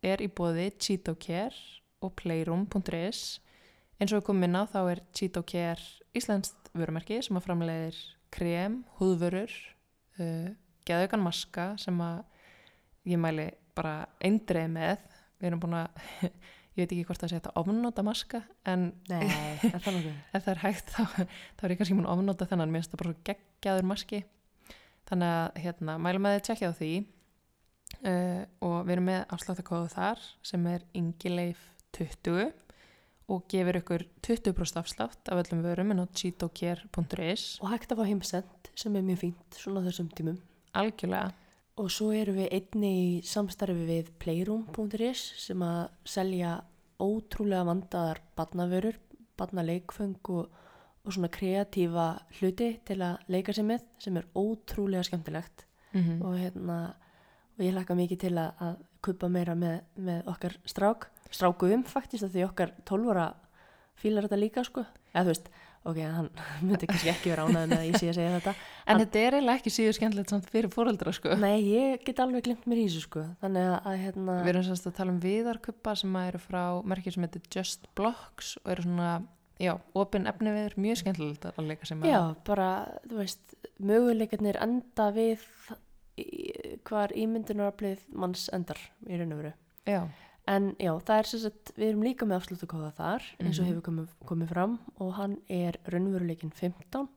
[0.04, 1.56] er í bóði CheetoCare
[2.04, 3.40] og playroom.is
[4.00, 7.98] eins og við komum inn á þá er CheetoCare íslenskt vörumerki sem að framleiðir
[8.32, 9.52] krem, húðvörur,
[10.20, 10.48] uh,
[10.88, 12.22] geðaukan maska sem að
[13.10, 15.04] ég mæli bara eindreið með.
[15.40, 16.02] Við erum búin að,
[16.76, 19.24] ég veit ekki hvort það sé þetta ofnóta maska en Nei,
[19.74, 21.02] ef það er hægt þá,
[21.58, 24.22] þá er ég kannski múin að ofnóta þennan, mér finnst það bara svo geggjaður maski.
[25.10, 26.92] Þannig að hérna, mælum að þið tjekkja á því.
[28.00, 31.64] Uh, og við erum með afsláttakóðu þar sem er ingileif
[31.98, 32.52] 20
[33.30, 38.08] og gefur ykkur 20% afslátt af öllum vörum en á cheatocare.is Og hægt að fá
[38.08, 40.40] heimsend sem er mjög fínt svona þessum tímum.
[40.74, 41.32] algjörlega,
[41.76, 46.64] Og svo erum við einni í samstarfi við playroom.is sem að selja
[47.00, 48.98] ótrúlega vandaðar barnavörur,
[49.38, 50.50] barnaleikföng og,
[51.04, 52.08] og svona kreatífa
[52.40, 55.64] hluti til að leika sér með sem er ótrúlega skemmtilegt.
[55.92, 56.94] Mm og hérna
[57.56, 62.26] og ég hlakka mikið til að, að kupa meira með, með okkar strák strákuðum faktist
[62.26, 63.26] að því okkar 12 ára
[64.00, 64.84] fílar þetta líka sko.
[65.12, 65.48] Eða þú veist,
[65.90, 66.28] ok, hann
[66.66, 68.54] myndi kannski ekki vera ánæður með að ég sé að segja þetta.
[68.90, 71.34] En þetta er eiginlega ekki síður skemmtilegt samt fyrir fóreldra sko.
[71.40, 73.26] Nei, ég get alveg glimt mér í þessu sko.
[73.42, 76.62] Þannig að, að hérna Við erum semst að tala um viðarkuppa sem eru frá
[76.94, 79.10] merkið sem heitir Just Blocks og eru svona,
[79.60, 82.70] já, opin efni við mjög skemmtilegt að leika sem að Já, bara,
[83.06, 83.56] þú veist,
[83.90, 85.44] möguleikarnir enda við
[86.84, 89.52] hvar ímyndunaraflið manns endar í raun og veru.
[89.88, 90.00] já,
[90.50, 93.70] En já, það er sem sagt, við erum líka með afsluttukóða þar eins og Mhm.
[93.70, 97.08] hefur komið, komið fram og hann er raunveruleikin 15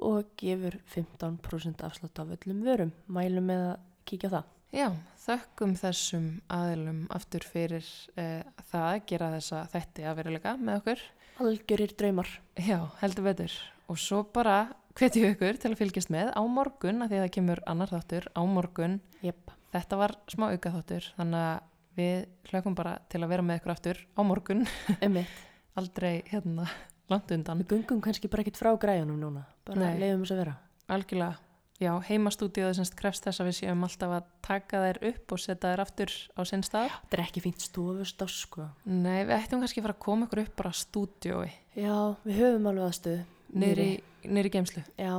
[0.00, 2.92] og gefur 15% afslutt af öllum vörum.
[3.08, 4.44] Mælum með að kíkja það.
[4.72, 4.86] já,
[5.26, 7.84] þökkum þessum aðilum aftur fyrir
[8.16, 11.00] uh, það að gera þessa þætti að veruleika með okkur
[11.40, 12.28] Algjörir draumar.
[12.60, 13.52] Já, heldur betur.
[13.88, 17.32] Og svo bara hvetjum ykkur til að fylgjast með á morgun, að því að það
[17.38, 19.00] kemur annar þáttur á morgun.
[19.24, 21.60] Jep, Þetta var smá auka þáttur, þannig að
[21.98, 24.66] við hlökkum bara til að vera með ykkur aftur á morgun.
[25.80, 26.66] Aldrei hérna
[27.10, 27.60] langt undan.
[27.62, 29.44] Við gungum kannski bara ekkit frá græjunum núna.
[29.66, 30.56] Bara leiðum þess að vera.
[30.90, 31.38] Algjörlega.
[31.80, 35.70] Já, heimastúdíóðu semst krefst þess að við séum alltaf að taka þær upp og setja
[35.70, 36.90] þær aftur á sinn stað.
[36.92, 38.66] Þetta er ekki fínt stofust á sko.
[38.84, 41.48] Nei, við ættum kannski að fara að koma ykkur upp bara stúdíói,
[41.80, 43.24] Já, við höfum alveg aðstöðu.
[44.44, 44.82] í geimslu.
[45.00, 45.14] Já,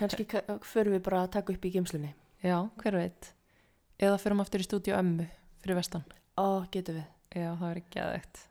[0.00, 2.14] kannski ka- förum við bara að taka upp í geimslunni.
[2.40, 3.32] Já, hver veit.
[4.00, 5.28] Eða förum aftur í stúdíu ömmu
[5.64, 6.04] fyrir vestan.
[6.38, 7.06] Ó, getum við.
[7.34, 8.42] Já, það er ekki aðeitt.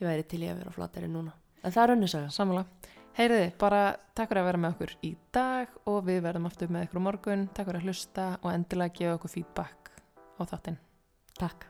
[0.00, 1.34] Ég væri til ég að vera á flateri núna.
[1.64, 2.32] En það er önnisaga.
[2.34, 2.66] Sammála.
[3.16, 3.80] Heyriði, bara
[4.16, 7.48] takk fyrir að vera með okkur í dag og við verðum aftur með ykkur morgun.
[7.54, 9.92] Takk fyrir að hlusta og endilega gefa okkur feedback
[10.38, 10.80] á þáttinn.
[11.40, 11.69] Takk.